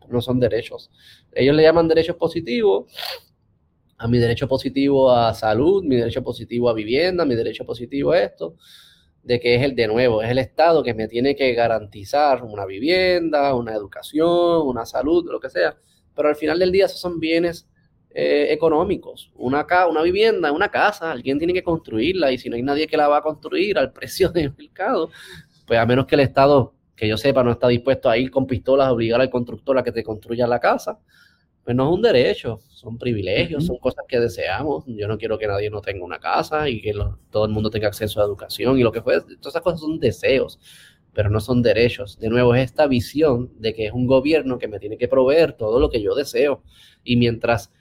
[0.10, 0.92] no son derechos.
[1.32, 2.92] Ellos le llaman derechos positivos
[3.98, 8.20] a mi derecho positivo a salud, mi derecho positivo a vivienda, mi derecho positivo a
[8.22, 8.58] esto,
[9.24, 12.66] de que es el de nuevo, es el Estado que me tiene que garantizar una
[12.66, 15.78] vivienda, una educación, una salud, lo que sea.
[16.14, 17.68] Pero al final del día esos son bienes
[18.14, 19.32] eh, económicos.
[19.36, 22.98] Una, una vivienda, una casa, alguien tiene que construirla y si no hay nadie que
[22.98, 25.10] la va a construir al precio del mercado,
[25.66, 28.46] pues a menos que el Estado, que yo sepa, no está dispuesto a ir con
[28.46, 31.00] pistolas a obligar al constructor a que te construya la casa,
[31.64, 34.84] pues no es un derecho, son privilegios, son cosas que deseamos.
[34.86, 36.94] Yo no quiero que nadie no tenga una casa y que
[37.32, 39.22] todo el mundo tenga acceso a educación y lo que fue.
[39.22, 40.60] Todas esas cosas son deseos,
[41.14, 42.20] pero no son derechos.
[42.20, 45.54] De nuevo, es esta visión de que es un gobierno que me tiene que proveer
[45.54, 46.64] todo lo que yo deseo.
[47.06, 47.72] Y mientras,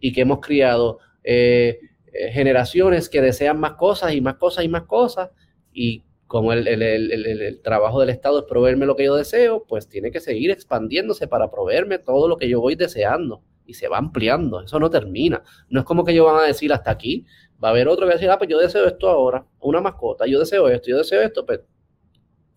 [0.00, 1.78] y que hemos criado eh,
[2.12, 5.30] eh, generaciones que desean más cosas y más cosas y más cosas,
[5.72, 10.20] y como el, trabajo del Estado es proveerme lo que yo deseo, pues tiene que
[10.20, 14.78] seguir expandiéndose para proveerme todo lo que yo voy deseando y se va ampliando, eso
[14.78, 15.42] no termina.
[15.68, 17.24] No es como que ellos van a decir hasta aquí,
[17.62, 19.80] va a haber otro que va a decir, ah, pues yo deseo esto ahora, una
[19.80, 21.60] mascota, yo deseo esto, yo deseo esto, pues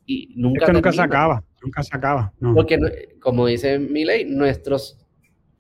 [0.08, 2.34] y nunca, es que nunca se acaba, nunca se acaba.
[2.56, 2.80] Porque,
[3.20, 4.98] como dice mi ley, nuestros,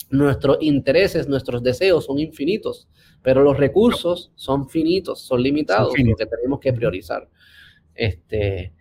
[0.09, 2.87] nuestros intereses, nuestros deseos son infinitos,
[3.21, 7.27] pero los recursos son finitos, son limitados, son que tenemos que priorizar.
[7.93, 8.73] Este,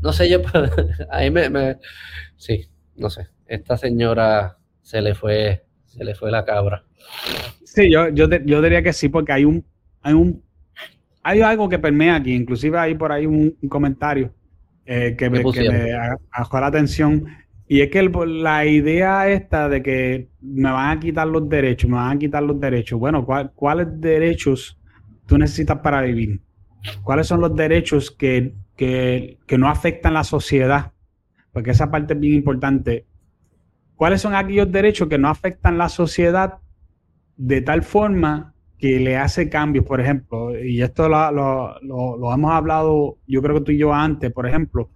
[0.00, 0.40] no sé, yo,
[1.10, 1.78] ahí me, me,
[2.36, 6.84] sí, no sé, esta señora se le fue, se le fue la cabra.
[7.64, 9.64] Sí, yo, yo, yo diría que sí, porque hay un,
[10.02, 10.42] hay un,
[11.22, 14.32] hay algo que permea aquí, inclusive hay por ahí un, comentario
[14.86, 17.26] eh, que, me, que me la atención,
[17.72, 21.98] y es que la idea esta de que me van a quitar los derechos, me
[21.98, 24.76] van a quitar los derechos, bueno, ¿cuáles derechos
[25.24, 26.40] tú necesitas para vivir?
[27.04, 28.56] ¿Cuáles son los derechos que,
[29.56, 30.90] no afectan la sociedad?
[31.52, 33.06] Porque esa parte es bien importante.
[33.94, 36.58] ¿Cuáles son aquellos derechos que no afectan la sociedad
[37.36, 39.84] de tal forma que le hace cambios?
[39.84, 44.48] Por ejemplo, y esto lo, hemos hablado, yo creo que tú y yo antes, por
[44.48, 44.90] ejemplo,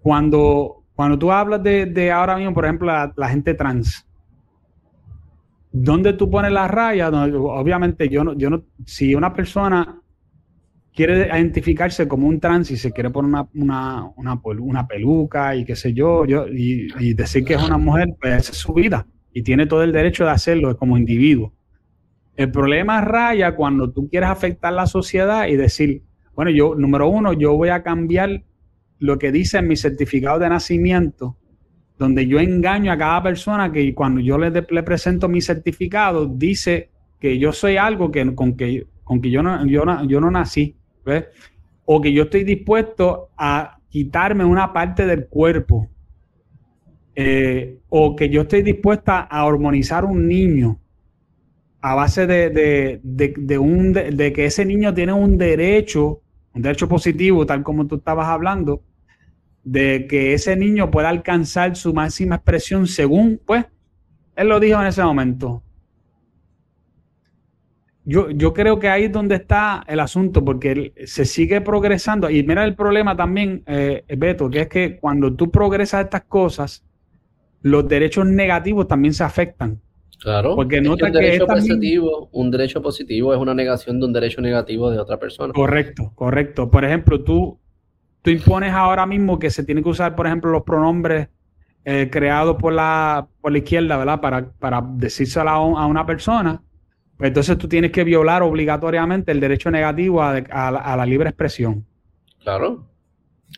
[0.00, 2.86] cuando, cuando tú hablas de, ahora mismo, por ejemplo,
[3.16, 4.06] la, gente trans,
[5.72, 7.08] ¿dónde tú pones la raya?
[7.08, 10.02] obviamente yo no, yo no, si una persona
[10.94, 15.74] quiere identificarse como un trans y se quiere poner una, una, una, peluca y qué
[15.74, 19.42] sé yo, yo y, decir que es una mujer, pues esa es su vida y
[19.42, 21.54] tiene todo el derecho de hacerlo como individuo.
[22.36, 26.02] El problema raya cuando tú quieres afectar la sociedad y decir,
[26.34, 28.42] bueno, yo, número uno, yo voy a cambiar
[29.02, 31.36] lo que dice en mi certificado de nacimiento,
[31.98, 37.36] donde yo engaño a cada persona que cuando yo le, presento mi certificado, dice que
[37.36, 40.76] yo soy algo que, con que, con que yo, no, yo, yo no nací.
[41.84, 45.90] O que yo estoy dispuesto a quitarme una parte del cuerpo
[47.16, 50.78] eh, o que yo estoy dispuesta a hormonizar un niño
[51.80, 53.00] a base de,
[53.58, 56.20] un, de, que ese niño tiene un derecho,
[56.54, 58.82] un derecho positivo, tal como tú estabas hablando,
[59.64, 63.64] de que ese niño pueda alcanzar su máxima expresión según, pues,
[64.36, 65.62] él lo dijo en ese momento.
[68.04, 72.28] Yo, yo creo que ahí es donde está el asunto, porque se sigue progresando.
[72.28, 76.84] Y mira el problema también, eh, Beto, que es que cuando tú progresas estas cosas,
[77.60, 79.80] los derechos negativos también se afectan.
[80.20, 84.40] Claro, porque nota un derecho positivo, un derecho positivo es una negación de un derecho
[84.40, 85.52] negativo de otra persona.
[85.52, 86.70] Correcto, correcto.
[86.70, 87.58] Por ejemplo, tú,
[88.22, 91.28] tú impones ahora mismo que se tienen que usar, por ejemplo, los pronombres
[91.84, 94.20] eh, creados por la, por la izquierda, ¿verdad?
[94.20, 96.62] Para, para decírselo a, una persona.
[97.16, 101.84] Pues entonces tú tienes que violar obligatoriamente el derecho negativo a, a la libre expresión.
[102.40, 102.88] Claro.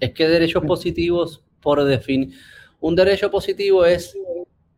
[0.01, 2.35] Es que derechos positivos, por definir,
[2.81, 4.17] un derecho positivo es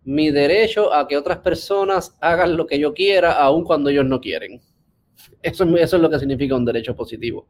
[0.05, 4.21] mi derecho a que otras personas hagan lo que yo quiera, aun cuando ellos no
[4.21, 4.61] quieren.
[5.43, 7.49] Eso, eso es lo que significa un derecho positivo.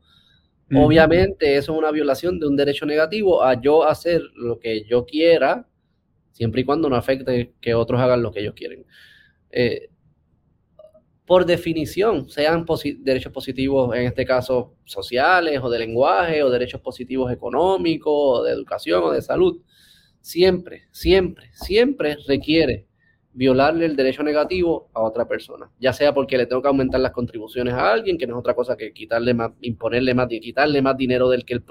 [0.75, 5.07] Obviamente, eso es una violación de un derecho negativo a yo hacer lo que yo
[5.07, 5.69] quiera,
[6.33, 8.85] siempre y cuando no afecte que otros hagan lo que ellos quieren.
[9.51, 9.91] Eh,
[11.25, 12.65] por definición, sean
[12.99, 18.53] derechos positivos, en este caso sociales o de lenguaje, o derechos positivos económicos, o de
[18.53, 19.61] educación o de salud,
[20.21, 22.87] siempre, siempre, siempre requiere
[23.37, 27.13] violarle el derecho negativo a otra persona, ya sea porque le tengo que aumentar las
[27.13, 30.97] contribuciones a alguien, que no es otra cosa que quitarle más, imponerle más, quitarle más
[30.97, 31.65] dinero del que él,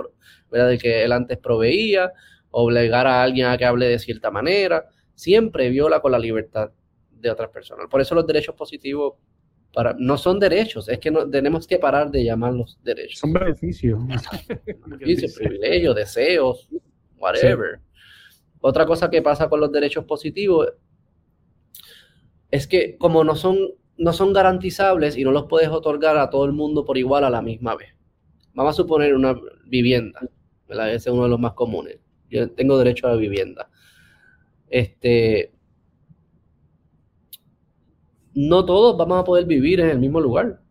[0.52, 2.12] Del que él antes proveía,
[2.52, 4.86] obligar a alguien a que hable de cierta manera,
[5.16, 6.70] siempre viola con la libertad
[7.10, 7.88] de otras personas.
[7.90, 9.16] Por eso los derechos positivos
[9.74, 13.18] para, no son derechos, es que no, tenemos que parar de llamarlos derechos.
[13.18, 14.00] Son beneficios.
[14.86, 16.70] beneficios, privilegios, deseos,
[17.18, 17.80] whatever.
[18.62, 20.72] Otra cosa que pasa con los derechos positivos
[22.56, 23.58] es que como no son,
[23.98, 27.30] no son garantizables y no los puedes otorgar a todo el mundo por igual a
[27.30, 27.90] la misma vez.
[28.54, 29.36] Vamos a suponer una
[29.66, 30.20] vivienda,
[30.70, 32.00] ese es uno de los más comunes.
[32.30, 33.70] Yo tengo derecho a la vivienda.
[34.68, 35.54] Este,
[38.34, 40.62] no todos vamos a poder vivir en el mismo lugar.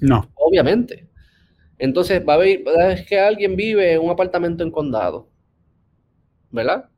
[0.00, 0.30] No.
[0.34, 1.08] Obviamente.
[1.78, 5.34] Entonces va a haber, es que alguien vive en un apartamento en condado
[6.54, 6.88] ¿verdad?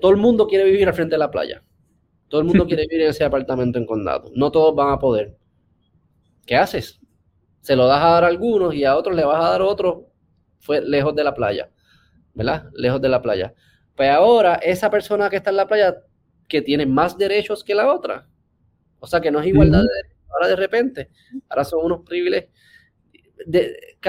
[0.00, 1.62] Todo el mundo quiere vivir al frente de la playa.
[2.28, 4.30] Todo el mundo quiere vivir en ese apartamento en condado.
[4.34, 5.36] No todos van a poder.
[6.44, 7.00] ¿Qué haces?
[7.60, 10.10] Se lo das a dar a algunos y a otros le vas a dar otro
[10.58, 11.70] fue lejos de la playa.
[12.34, 12.68] ¿Verdad?
[12.74, 13.54] Lejos de la playa.
[13.94, 16.02] Pues ahora, esa persona que está en la playa,
[16.48, 18.28] que tiene más derechos que la otra.
[19.00, 20.16] O sea, que no es igualdad de derechos.
[20.28, 21.10] Ahora de repente,
[21.48, 22.50] ahora son unos privilegios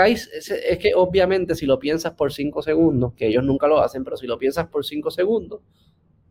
[0.05, 4.17] es, que obviamente si lo piensas por cinco segundos, que ellos nunca lo hacen, pero
[4.17, 5.61] si lo piensas por cinco segundos,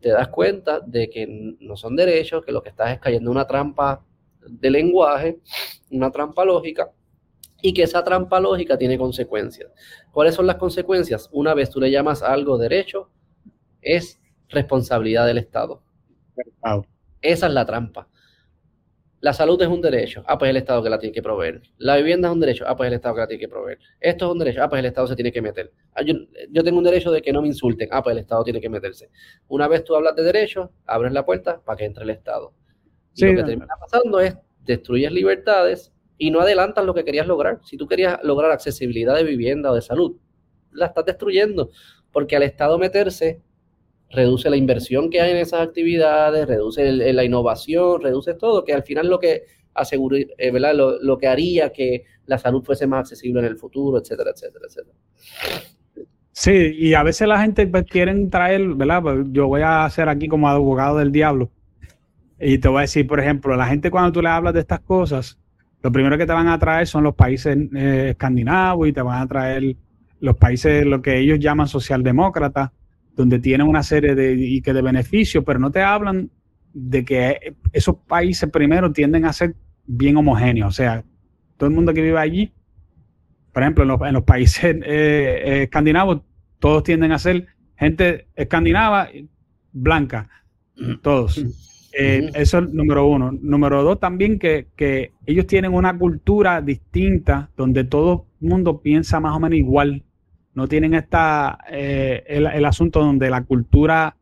[0.06, 3.36] te das cuenta de que no son derechos, que lo que estás es cayendo en
[3.38, 4.04] una trampa
[4.40, 5.40] de lenguaje,
[5.90, 6.92] una trampa lógica,
[7.60, 9.68] y que esa trampa lógica tiene consecuencias.
[10.12, 11.28] ¿Cuáles son las consecuencias?
[11.32, 13.10] Una vez tú le llamas algo derecho,
[13.82, 15.82] es responsabilidad del Estado.
[17.20, 18.06] Esa es la trampa.
[19.26, 20.22] La salud es un derecho.
[20.28, 21.60] Ah, pues el Estado que la tiene que proveer.
[21.78, 22.64] La vivienda es un derecho.
[22.64, 23.80] Ah, pues el Estado que la tiene que proveer.
[23.98, 24.62] Esto es un derecho.
[24.62, 25.72] Ah, pues el Estado se tiene que meter.
[25.96, 27.88] Ah, yo, tengo un derecho de que no me insulten.
[27.90, 29.10] Ah, pues el Estado tiene que meterse.
[29.48, 32.52] Una vez tú hablas de derechos, abres la puerta para que entre el Estado.
[33.16, 37.58] Y lo que termina pasando es destruyes libertades y no adelantas lo que querías lograr.
[37.64, 40.20] Si tú querías lograr accesibilidad de vivienda o de salud,
[40.70, 41.70] la estás destruyendo.
[42.12, 43.42] Porque al Estado meterse,
[44.10, 48.82] reduce la inversión que hay en esas actividades, reduce la innovación, reduce todo, que al
[48.82, 49.44] final lo que
[49.74, 50.74] asegura, eh, ¿verdad?
[50.74, 54.96] Lo, que haría que la salud fuese más accesible en el futuro, etcétera, etcétera, etcétera.
[56.32, 59.02] Sí, y a veces la gente pues, quieren traer, ¿verdad?
[59.02, 61.50] Pues, yo voy a hacer aquí como abogado del diablo.
[62.38, 64.80] Y te voy a decir, por ejemplo, la gente cuando tú le hablas de estas
[64.80, 65.38] cosas,
[65.82, 69.22] lo primero que te van a traer son los países eh, escandinavos y te van
[69.22, 69.76] a traer
[70.20, 72.70] los países, lo que ellos llaman socialdemócratas,
[73.16, 76.30] donde tienen una serie de, y que de beneficios, pero no te hablan
[76.74, 79.56] de que esos países primero tienden a ser
[79.86, 80.68] bien homogéneos.
[80.68, 81.02] O sea,
[81.56, 82.52] todo el mundo que vive allí,
[83.52, 86.20] por ejemplo, en los, países eh, eh, escandinavos,
[86.58, 87.46] todos tienden a ser
[87.76, 89.08] gente escandinava
[89.72, 90.28] blanca,
[91.00, 91.42] todos.
[91.98, 93.32] Eh, eso es número uno.
[93.32, 99.20] Número dos, también que, que, ellos tienen una cultura distinta donde todo el mundo piensa
[99.20, 100.04] más o menos igual
[100.56, 104.16] no tienen esta, eh, el, asunto donde la cultura,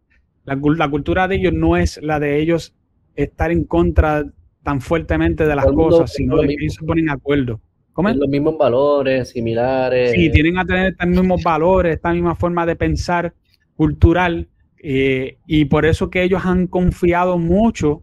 [0.45, 2.74] la, cultura de ellos no es la de ellos
[3.14, 4.24] estar en contra
[4.64, 7.61] tan fuertemente de las cosas, sino de que ellos se ponen de acuerdo.
[7.97, 10.11] Los mismos valores, similares.
[10.11, 13.32] Sí, tienen a tener estos mismos valores, esta misma forma de pensar
[13.76, 14.49] cultural.
[14.82, 18.03] Eh, y por eso que ellos han confiado mucho,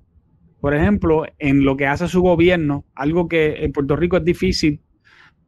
[0.61, 4.79] por ejemplo, en lo que hace su gobierno, algo que en Puerto Rico es difícil,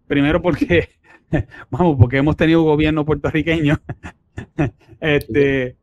[0.05, 0.89] primero porque,
[1.69, 3.79] vamos, porque hemos tenido gobierno puertorriqueño.
[4.99, 5.77] este,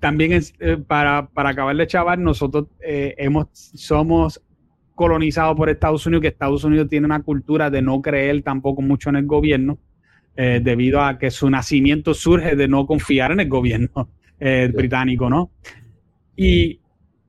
[0.00, 4.42] también es, eh, para, para acabar de chaval, nosotros eh, hemos, somos
[4.94, 9.10] colonizado por Estados Unidos, que Estados Unidos tiene una cultura de no creer tampoco mucho
[9.10, 9.78] en el gobierno,
[10.36, 14.10] eh, debido a que su nacimiento surge de no confiar en el gobierno
[14.74, 15.50] británico, ¿no?
[16.36, 16.80] Y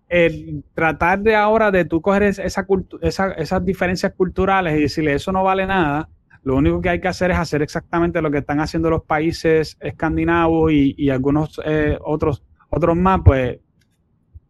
[0.10, 2.66] el tratar de ahora de tú coger esa,
[3.02, 6.10] esa, esas diferencias culturales y decirle eso no vale nada,
[6.48, 9.78] lo único que hay que hacer es hacer exactamente lo que están haciendo los países
[9.82, 13.60] escandinavos y, algunos eh, otros, otros más, pues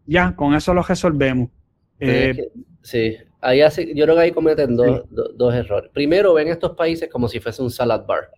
[0.05, 1.49] ya, con eso lo resolvemos.
[2.83, 5.89] Sí, ahí hace, yo creo que ahí cometen dos, dos, errores.
[5.91, 8.29] Primero, ven estos países como si fuese un salad bar.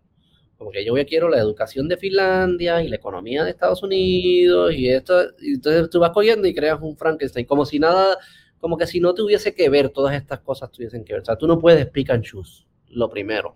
[0.57, 4.87] Como que yo quiero la educación de Finlandia y la economía de Estados Unidos y
[4.87, 5.21] esto.
[5.41, 8.17] Y entonces tú vas cogiendo y creas un Frankenstein, como si nada,
[8.57, 11.23] como que si no tuviese que ver todas estas cosas tuviesen que ver.
[11.23, 13.55] O sea, tú no puedes pick and choose, lo primero.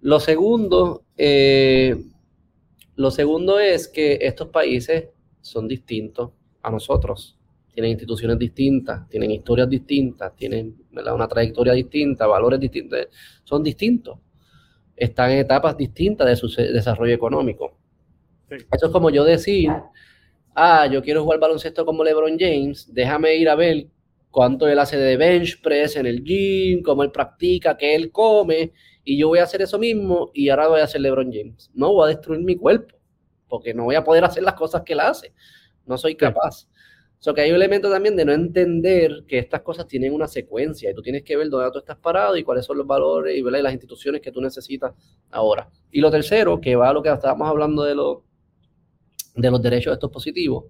[0.00, 1.96] Lo segundo, eh,
[2.96, 5.08] lo segundo es que estos países
[5.40, 6.30] son distintos
[6.62, 7.36] a nosotros
[7.72, 13.08] tienen instituciones distintas, tienen historias distintas, tienen una trayectoria distinta, valores distintos,
[13.44, 14.18] son distintos.
[14.94, 17.78] Están en etapas distintas de su desarrollo económico.
[18.50, 19.70] Eso es como yo decir,
[20.54, 23.86] ah, yo quiero jugar baloncesto como LeBron James, déjame ir a ver
[24.32, 28.72] cuánto él hace de bench press en el gym, cómo él practica, qué él come,
[29.04, 31.70] y yo voy a hacer eso mismo y ahora voy a hacer LeBron James.
[31.74, 32.96] No voy a destruir mi cuerpo,
[33.46, 35.32] porque no voy a poder hacer las cosas que él hace.
[35.86, 36.66] No soy capaz.
[37.18, 40.90] So que hay un elemento también de no entender que estas cosas tienen una secuencia
[40.90, 43.42] y tú tienes que ver dónde tú estás parado y cuáles son los valores y,
[43.42, 44.92] las instituciones que tú necesitas
[45.30, 45.70] ahora.
[45.92, 48.24] Y lo tercero, que va a lo que estábamos hablando de, lo,
[49.36, 50.64] de los derechos de estos positivos,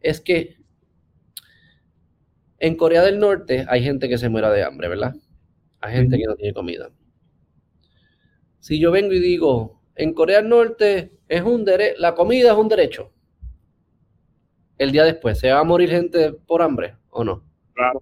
[0.00, 0.61] es que
[2.62, 5.14] en Corea del Norte hay gente que se muera de hambre, ¿verdad?
[5.80, 6.90] Hay gente que no tiene comida.
[8.60, 11.66] Si yo vengo y digo, en Corea del Norte es un
[11.98, 13.12] la comida es un derecho
[14.78, 17.44] el día después, ¿se va a morir gente por hambre o no?
[17.74, 18.00] Claro.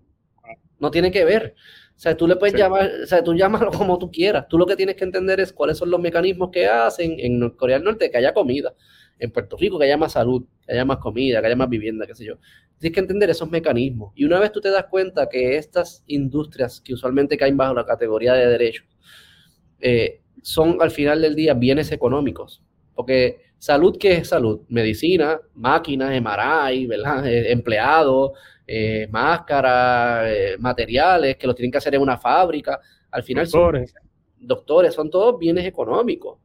[0.79, 1.55] No tiene que ver.
[1.97, 4.47] O sea, tú le puedes llamar, o sea, tú llámalo como tú quieras.
[4.47, 7.77] Tú lo que tienes que entender es cuáles son los mecanismos que hacen en Corea
[7.77, 8.75] del Norte que haya comida.
[9.21, 12.07] En Puerto Rico que haya más salud, que haya más comida, que haya más vivienda,
[12.07, 12.35] qué sé yo.
[12.79, 14.13] Tienes que entender esos mecanismos.
[14.17, 17.85] Y una vez tú te das cuenta que estas industrias que usualmente caen bajo la
[17.85, 18.87] categoría de derechos
[19.81, 22.63] eh, son al final del día bienes económicos.
[22.95, 24.63] Porque Salud, ¿qué es salud?
[24.71, 27.27] Medicina, máquinas, MRI, ¿verdad?
[27.31, 28.33] Eh, empleados,
[28.67, 32.81] eh, máscaras, eh, materiales que los tienen que hacer en una fábrica.
[33.11, 33.93] Al final doctores.
[33.93, 36.39] son doctores, son todos bienes económicos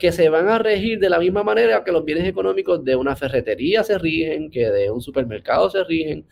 [0.00, 3.14] que se van a regir de la misma manera que los bienes económicos de una
[3.14, 6.26] ferretería se rigen, que de un supermercado se rigen.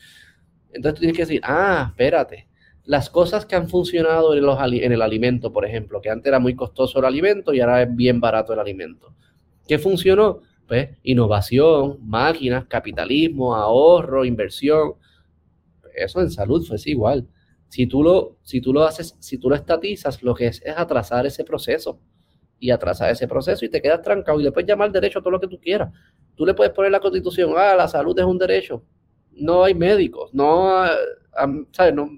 [0.73, 2.49] Entonces tú tienes que decir, ah, espérate,
[2.85, 6.39] las cosas que han funcionado en, los, en el alimento, por ejemplo, que antes era
[6.39, 9.14] muy costoso el alimento y ahora es bien barato el alimento
[9.69, 10.41] ¿Qué funcionó?
[10.66, 14.95] Pues innovación, máquinas, capitalismo, ahorro, inversión.
[15.95, 17.29] Eso en salud fue igual.
[17.69, 20.75] Si tú lo, si tú lo haces, si tú lo estatizas, lo que es es
[20.75, 22.01] atrasar ese proceso
[22.61, 25.33] y atrasar ese proceso y te quedas trancado y le puedes llamar derecho a todo
[25.33, 25.93] lo que tú quieras.
[26.35, 28.83] Tú le puedes poner la constitución, ah, la salud es un derecho.
[29.33, 30.85] No hay médicos, no,
[31.73, 31.95] ¿sabes?
[31.95, 32.11] No,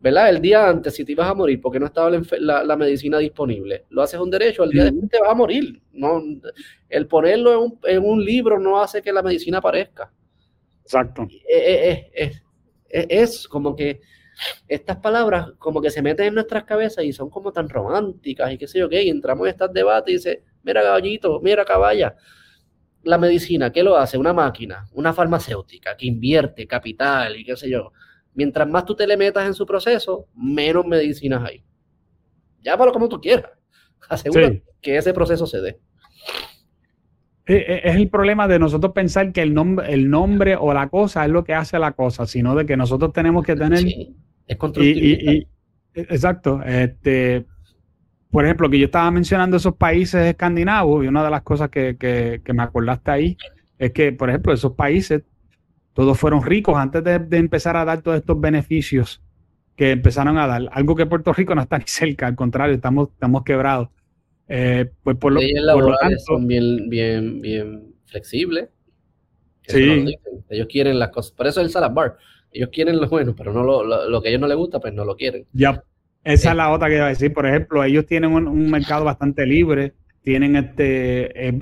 [0.00, 0.30] ¿verdad?
[0.30, 4.02] El día antes, si te ibas a morir porque no estaba la, medicina disponible, lo
[4.02, 5.80] haces un derecho, el día después te vas a morir.
[5.92, 6.22] No,
[6.88, 10.10] el ponerlo en un, libro no hace que la medicina aparezca.
[10.82, 11.28] Exacto.
[12.88, 14.00] Es, como que
[14.68, 18.58] estas palabras como que se meten en nuestras cabezas y son como tan románticas y
[18.58, 22.16] qué sé yo qué, y entramos en estos debates y dice, mira caballito, mira caballa,
[23.02, 24.18] la medicina, ¿qué lo hace?
[24.18, 27.92] Una máquina, una farmacéutica que invierte capital y qué sé yo
[28.34, 31.64] Mientras más tú te le metas en su proceso, menos medicinas hay.
[32.62, 33.50] Llámalo como tú quieras.
[34.08, 35.80] Asegura que ese proceso se dé.
[37.46, 40.88] E, e, es el problema de nosotros pensar que el nombre, el nombre o la
[40.88, 43.80] cosa es lo que hace la cosa, sino de que nosotros tenemos que tener.
[43.80, 44.16] Sí,
[44.50, 45.46] es constructivo.
[45.94, 46.62] exacto.
[46.64, 47.46] Este,
[48.30, 51.96] por ejemplo, que yo estaba mencionando esos países escandinavos, y una de las cosas que,
[51.98, 53.36] que me acordaste ahí
[53.78, 55.22] es que, por ejemplo, esos países
[55.94, 59.20] todos fueron ricos antes de, empezar a dar todos estos beneficios
[59.76, 60.68] que empezaron a dar.
[60.72, 63.88] Algo que Puerto Rico no está ni cerca, al contrario, estamos, estamos quebrados.
[64.48, 68.68] Eh, pues por lo, tanto, son bien, bien, bien flexibles.
[69.62, 70.16] Sí.
[70.48, 71.32] Ellos quieren las cosas.
[71.32, 72.18] Por eso es el salad bar.
[72.52, 75.04] Ellos quieren lo bueno, pero no lo, que a ellos no les gusta, pues no
[75.04, 75.46] lo quieren.
[75.52, 75.82] Ya.
[76.22, 77.32] Esa es la otra que iba a decir.
[77.32, 81.58] Por ejemplo, ellos tienen un, mercado bastante libre, tienen este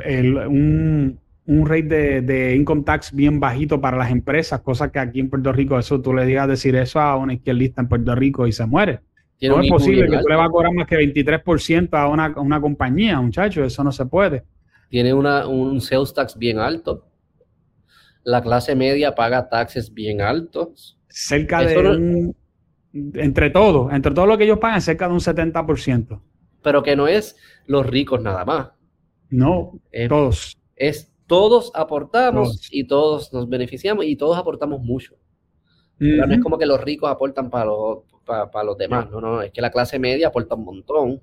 [0.48, 5.30] un, un rate de, income tax bien bajito para las empresas, cosa que aquí en
[5.30, 8.52] Puerto Rico, eso tú le digas decir eso a una izquierdista en Puerto Rico y
[8.52, 9.00] se muere.
[9.40, 12.40] No es posible que tú le vas a cobrar más que 23% a una, a
[12.40, 14.42] una compañía, muchachos, eso no se puede.
[14.90, 17.06] Tiene una, un sales tax bien alto.
[18.28, 20.98] La clase media paga taxes bien altos.
[21.08, 22.36] Cerca de un,
[22.92, 26.20] entre todos, entre todo lo que ellos pagan, cerca de un 70%.
[26.62, 28.68] Pero que no es los ricos nada más.
[29.30, 30.58] No, todos.
[30.76, 35.16] Es todos aportamos y todos nos beneficiamos y todos aportamos mucho.
[35.98, 39.52] No es como que los ricos aportan para los, para, los demás, no, no, es
[39.52, 41.22] que la clase media aporta un montón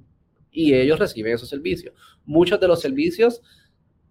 [0.50, 1.94] y ellos reciben esos servicios.
[2.26, 3.44] Muchos de los servicios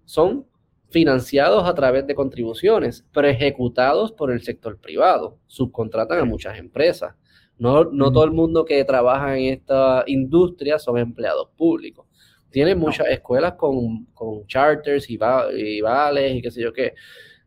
[0.04, 0.46] son
[0.94, 5.40] financiados a través de contribuciones, pero ejecutados por el sector privado.
[5.48, 7.16] Subcontratan a muchas empresas.
[7.58, 12.06] No, no todo el mundo que trabaja en esta industria son empleados públicos.
[12.48, 14.06] Tienen muchas escuelas con,
[14.46, 15.18] charters y,
[15.56, 16.94] y, vales y qué sé yo qué.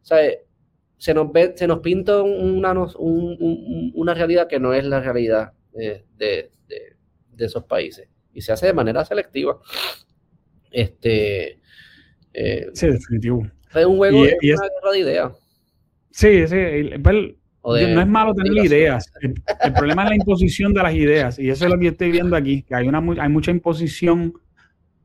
[0.01, 0.29] O sea,
[0.97, 6.51] se nos, ve, se nos pinta una, una realidad que no es la realidad de,
[7.37, 8.09] esos países.
[8.33, 9.57] Y se hace de manera selectiva.
[10.69, 11.61] Este,
[12.38, 13.47] eh, sí, definitivo.
[13.73, 15.31] Es un juego, y, una guerra de ideas.
[16.11, 16.55] Sí, sí.
[17.63, 19.11] no es malo tener ideas.
[19.21, 21.39] El, problema es la imposición de las ideas.
[21.39, 24.33] Y eso es lo que yo estoy viendo aquí, que hay, una, hay mucha imposición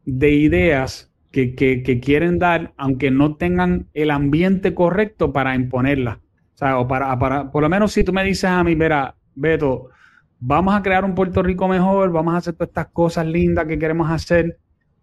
[0.04, 6.20] de ideas que, quieren dar, aunque no tengan el ambiente correcto para imponerla.
[6.54, 9.16] O sea, o para, para, por lo menos si tú me dices a mí, verá,
[9.34, 9.88] Beto,
[10.38, 13.78] vamos a crear un Puerto Rico mejor, vamos a hacer todas estas cosas lindas que
[13.78, 14.58] queremos hacer.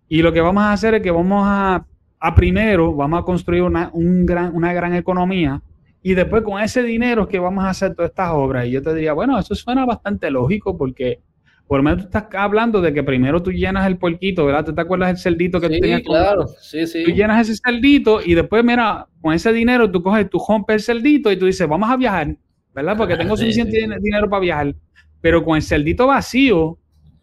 [0.08, 1.86] Y lo que vamos a hacer es que vamos a,
[2.20, 5.62] a primero, vamos a construir una, un gran, una gran economía
[6.02, 8.66] y después con ese dinero es que vamos a hacer todas estas obras.
[8.68, 11.20] Y yo te diría, bueno, eso suena bastante lógico porque
[11.68, 14.66] por lo menos tú estás hablando de que primero tú llenas el puerquito, ¿verdad?
[14.66, 16.02] ¿Te, te acuerdas del cerdito que tú tenías?
[16.02, 17.04] claro, sí, sí.
[17.04, 20.82] Tú llenas ese cerdito y después, mira, con ese dinero tú coges, tú rompes el
[20.96, 22.36] cerdito y tú dices, vamos a viajar,
[22.74, 22.98] ¿verdad?
[22.98, 24.76] Porque tengo suficiente dinero para viajar.
[25.22, 26.80] Pero con el cerdito vacío,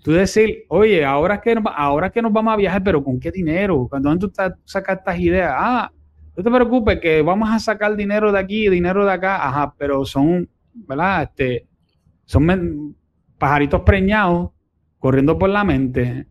[0.06, 3.88] tú decir, oye, ahora que, ahora que nos vamos a viajar, pero ¿con qué dinero?
[3.90, 4.32] ¿Dónde tú
[4.64, 5.52] sacas estas ideas?
[5.52, 5.90] Ah,
[6.36, 10.04] no te preocupes que vamos a sacar dinero de aquí, dinero de acá, ajá, pero
[10.04, 11.24] son, ¿verdad?
[11.24, 11.66] Este,
[12.24, 12.94] son
[13.36, 14.50] pajaritos preñados
[15.00, 16.28] corriendo por la mente.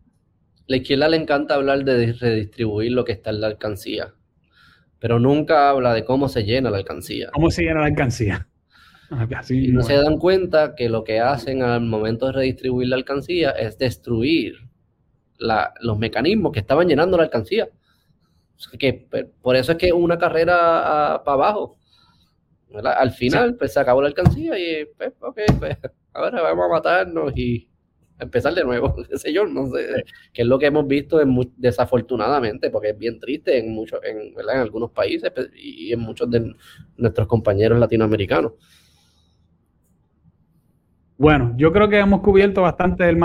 [0.66, 4.14] La izquierda le encanta hablar de redistribuir lo que está en la alcancía,
[4.98, 7.28] pero nunca habla de cómo se llena la alcancía.
[7.30, 8.48] ¿Cómo se llena la alcancía?
[9.10, 12.96] Ah, y no se dan cuenta que lo que hacen al momento de redistribuir la
[12.96, 14.56] alcancía es destruir
[15.38, 17.68] los mecanismos que estaban llenando la alcancía.
[18.78, 19.06] Que,
[19.42, 21.78] por eso es que una carrera ah, para abajo.
[22.82, 25.76] Al final, pues se acabó la alcancía y, pues, ok, pues,
[26.12, 27.68] ahora vamos a matarnos y
[28.18, 31.20] empezar de nuevo, qué sé yo, no sé, que es lo que hemos visto
[31.56, 36.30] desafortunadamente, porque es bien triste en muchos, en, en algunos países pues, y en muchos
[36.30, 36.54] de
[36.96, 38.52] nuestros compañeros latinoamericanos.
[41.18, 43.16] Bueno, yo creo que hemos cubierto bastante el,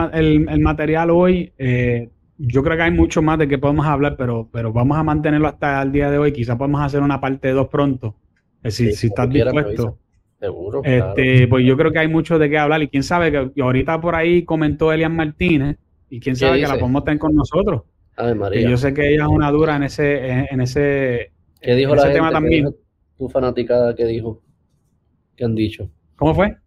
[0.61, 1.51] material hoy.
[1.57, 5.03] Eh, yo creo que hay mucho más de que podemos hablar, pero, pero vamos a
[5.03, 6.31] mantenerlo hasta el día de hoy.
[6.31, 8.15] Quizás podemos hacer una parte 2 pronto.
[8.63, 9.97] si, si estás dispuesto.
[10.39, 10.81] Seguro.
[10.83, 14.01] Este, Pues yo creo que hay mucho de qué hablar y quién sabe que ahorita
[14.01, 15.77] por ahí comentó Elian Martínez
[16.09, 17.83] y quién sabe que la podemos tener con nosotros.
[18.17, 18.69] Ay, María.
[18.69, 22.31] yo sé que ella es una dura en ese, en, ese, ¿Qué dijo la tema
[22.31, 22.75] también.
[23.17, 24.41] tu fanaticada que dijo,
[25.35, 25.89] que han dicho.
[26.15, 26.57] ¿Cómo fue?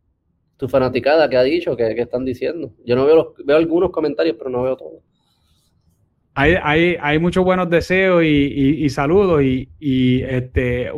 [0.57, 2.73] Tu fanaticada que ha dicho, que, están diciendo.
[2.85, 5.03] Yo no veo los, veo algunos comentarios, pero no veo todos
[6.35, 10.91] hay, hay, hay muchos buenos deseos y, saludos y, este,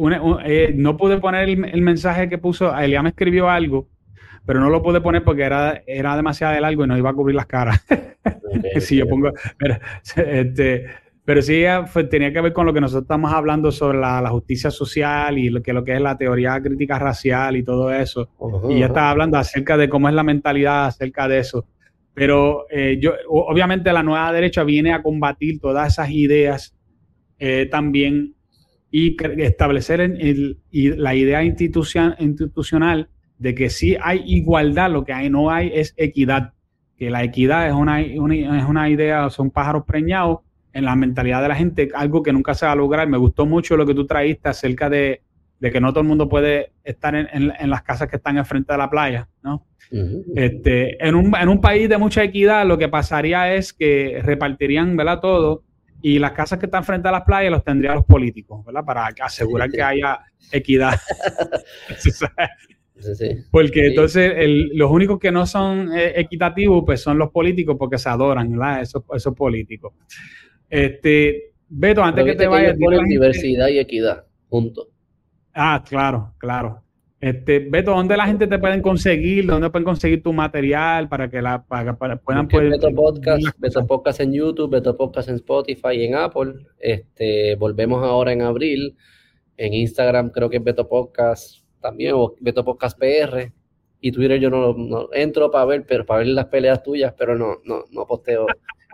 [0.44, 3.88] eh, no pude poner el, mensaje que puso, Elia me escribió algo,
[4.46, 7.36] pero no lo pude poner porque era, era demasiado largo y no iba a cubrir
[7.36, 7.84] las caras.
[8.80, 9.32] si yo pongo,
[10.16, 10.86] este,
[11.26, 11.64] pero sí
[12.08, 15.60] tenía que ver con lo que nosotros estamos hablando sobre la, justicia social y lo
[15.60, 18.30] que, lo que es la teoría crítica racial y todo eso.
[18.70, 21.66] y ya estaba hablando acerca de cómo es la mentalidad acerca de eso.
[22.14, 26.76] Pero eh, yo, obviamente la nueva derecha viene a combatir todas esas ideas
[27.40, 28.36] eh, también
[28.92, 33.08] y establecer el, y la idea institucional
[33.38, 36.52] de que si hay igualdad, lo que hay, no hay es equidad.
[36.96, 40.45] Que la equidad es una, es una idea, son pájaros preñados
[40.76, 43.08] en la mentalidad de la gente, algo que nunca se va a lograr.
[43.08, 45.22] Me gustó mucho lo que tú traíste acerca de,
[45.58, 48.72] de que no todo el mundo puede estar en, en, las casas que están enfrente
[48.72, 49.66] de la playa, ¿no?
[50.34, 54.96] este, en, un, en un país de mucha equidad, lo que pasaría es que repartirían,
[54.96, 55.20] ¿verdad?
[55.20, 55.62] Todo
[56.02, 58.84] y las casas que están frente a las playas los tendrían los políticos, ¿verdad?
[58.84, 60.20] Para asegurar que haya
[60.52, 60.94] equidad.
[63.50, 64.34] Porque entonces
[64.74, 68.82] los únicos que no son eh, equitativos pues son los políticos porque se adoran, ¿verdad?
[68.82, 69.94] Esos, esos políticos.
[70.68, 72.76] Este, Beto, antes que, te vayas...
[73.08, 74.88] diversidad y equidad, juntos.
[75.54, 76.82] Ah, claro, claro.
[77.18, 79.46] Este, Beto, ¿dónde la gente te pueden conseguir?
[79.46, 84.20] ¿Dónde pueden conseguir tu material para que la para, puedan poder, Beto Podcast, Beto Podcast
[84.20, 86.54] en YouTube, Beto Podcast en Spotify y en Apple.
[86.78, 88.96] Este, volvemos ahora en abril.
[89.56, 93.50] En Instagram creo que es Beto Podcast también, o Beto Podcast PR.
[93.98, 97.56] Y Twitter yo no, entro para ver, pero para ver las peleas tuyas, pero no,
[97.64, 98.46] no, no posteo.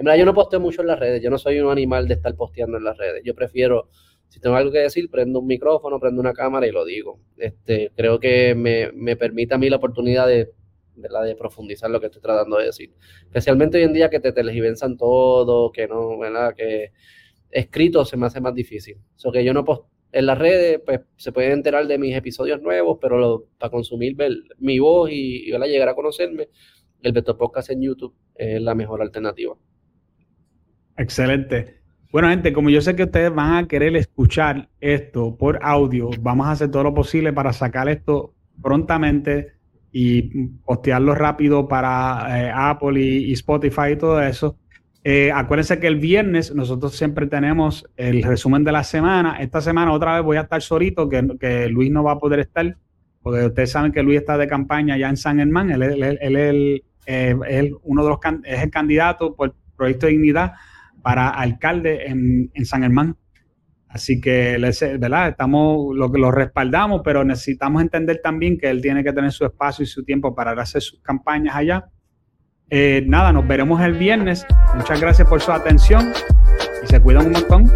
[0.02, 1.22] En verdad, yo no posteo mucho en las redes.
[1.22, 3.22] Yo no soy un animal de estar posteando en las redes.
[3.24, 3.88] Yo prefiero,
[4.26, 7.20] si tengo algo que decir, prendo un micrófono, prendo una cámara y lo digo.
[7.36, 10.50] Este, creo que me, me permite a mí la oportunidad de,
[10.96, 12.92] de, de profundizar lo que estoy tratando de decir.
[13.26, 16.52] Especialmente hoy en día que te telegivensan todo, que no, ¿verdad?
[16.56, 16.90] Que
[17.52, 18.96] escrito se me hace más difícil.
[19.14, 22.16] O sea, que yo no posteo en las redes, pues se pueden enterar de mis
[22.16, 24.16] episodios nuevos, pero para consumir
[24.58, 26.48] mi voz y, llegar a conocerme,
[27.02, 29.56] el Beto Podcast en YouTube es la mejor alternativa.
[30.96, 31.80] Excelente.
[32.12, 36.46] Bueno, gente, como yo sé que ustedes van a querer escuchar esto por audio, vamos
[36.46, 39.52] a hacer todo lo posible para sacar esto prontamente
[39.90, 44.58] y postearlo rápido para eh, Apple y Spotify y todo eso.
[45.04, 49.38] Eh, acuérdense que el viernes nosotros siempre tenemos el resumen de la semana.
[49.40, 52.76] Esta semana otra vez voy a estar solito, que, Luis no va a poder estar,
[53.20, 55.70] porque ustedes saben que Luis está de campaña ya en San Germán.
[55.70, 60.52] Él, es eh, uno de los es el candidato por el Proyecto de Dignidad
[61.02, 63.16] para alcalde en, San Germán.
[63.88, 64.56] Así que,
[64.98, 65.28] ¿verdad?
[65.28, 69.82] Estamos, lo, lo respaldamos, pero necesitamos entender también que él tiene que tener su espacio
[69.82, 71.84] y su tiempo para hacer sus campañas allá.
[72.70, 74.46] Eh, nada, nos veremos el viernes.
[74.74, 76.10] Muchas gracias por su atención
[76.82, 77.70] y se cuidan un montón.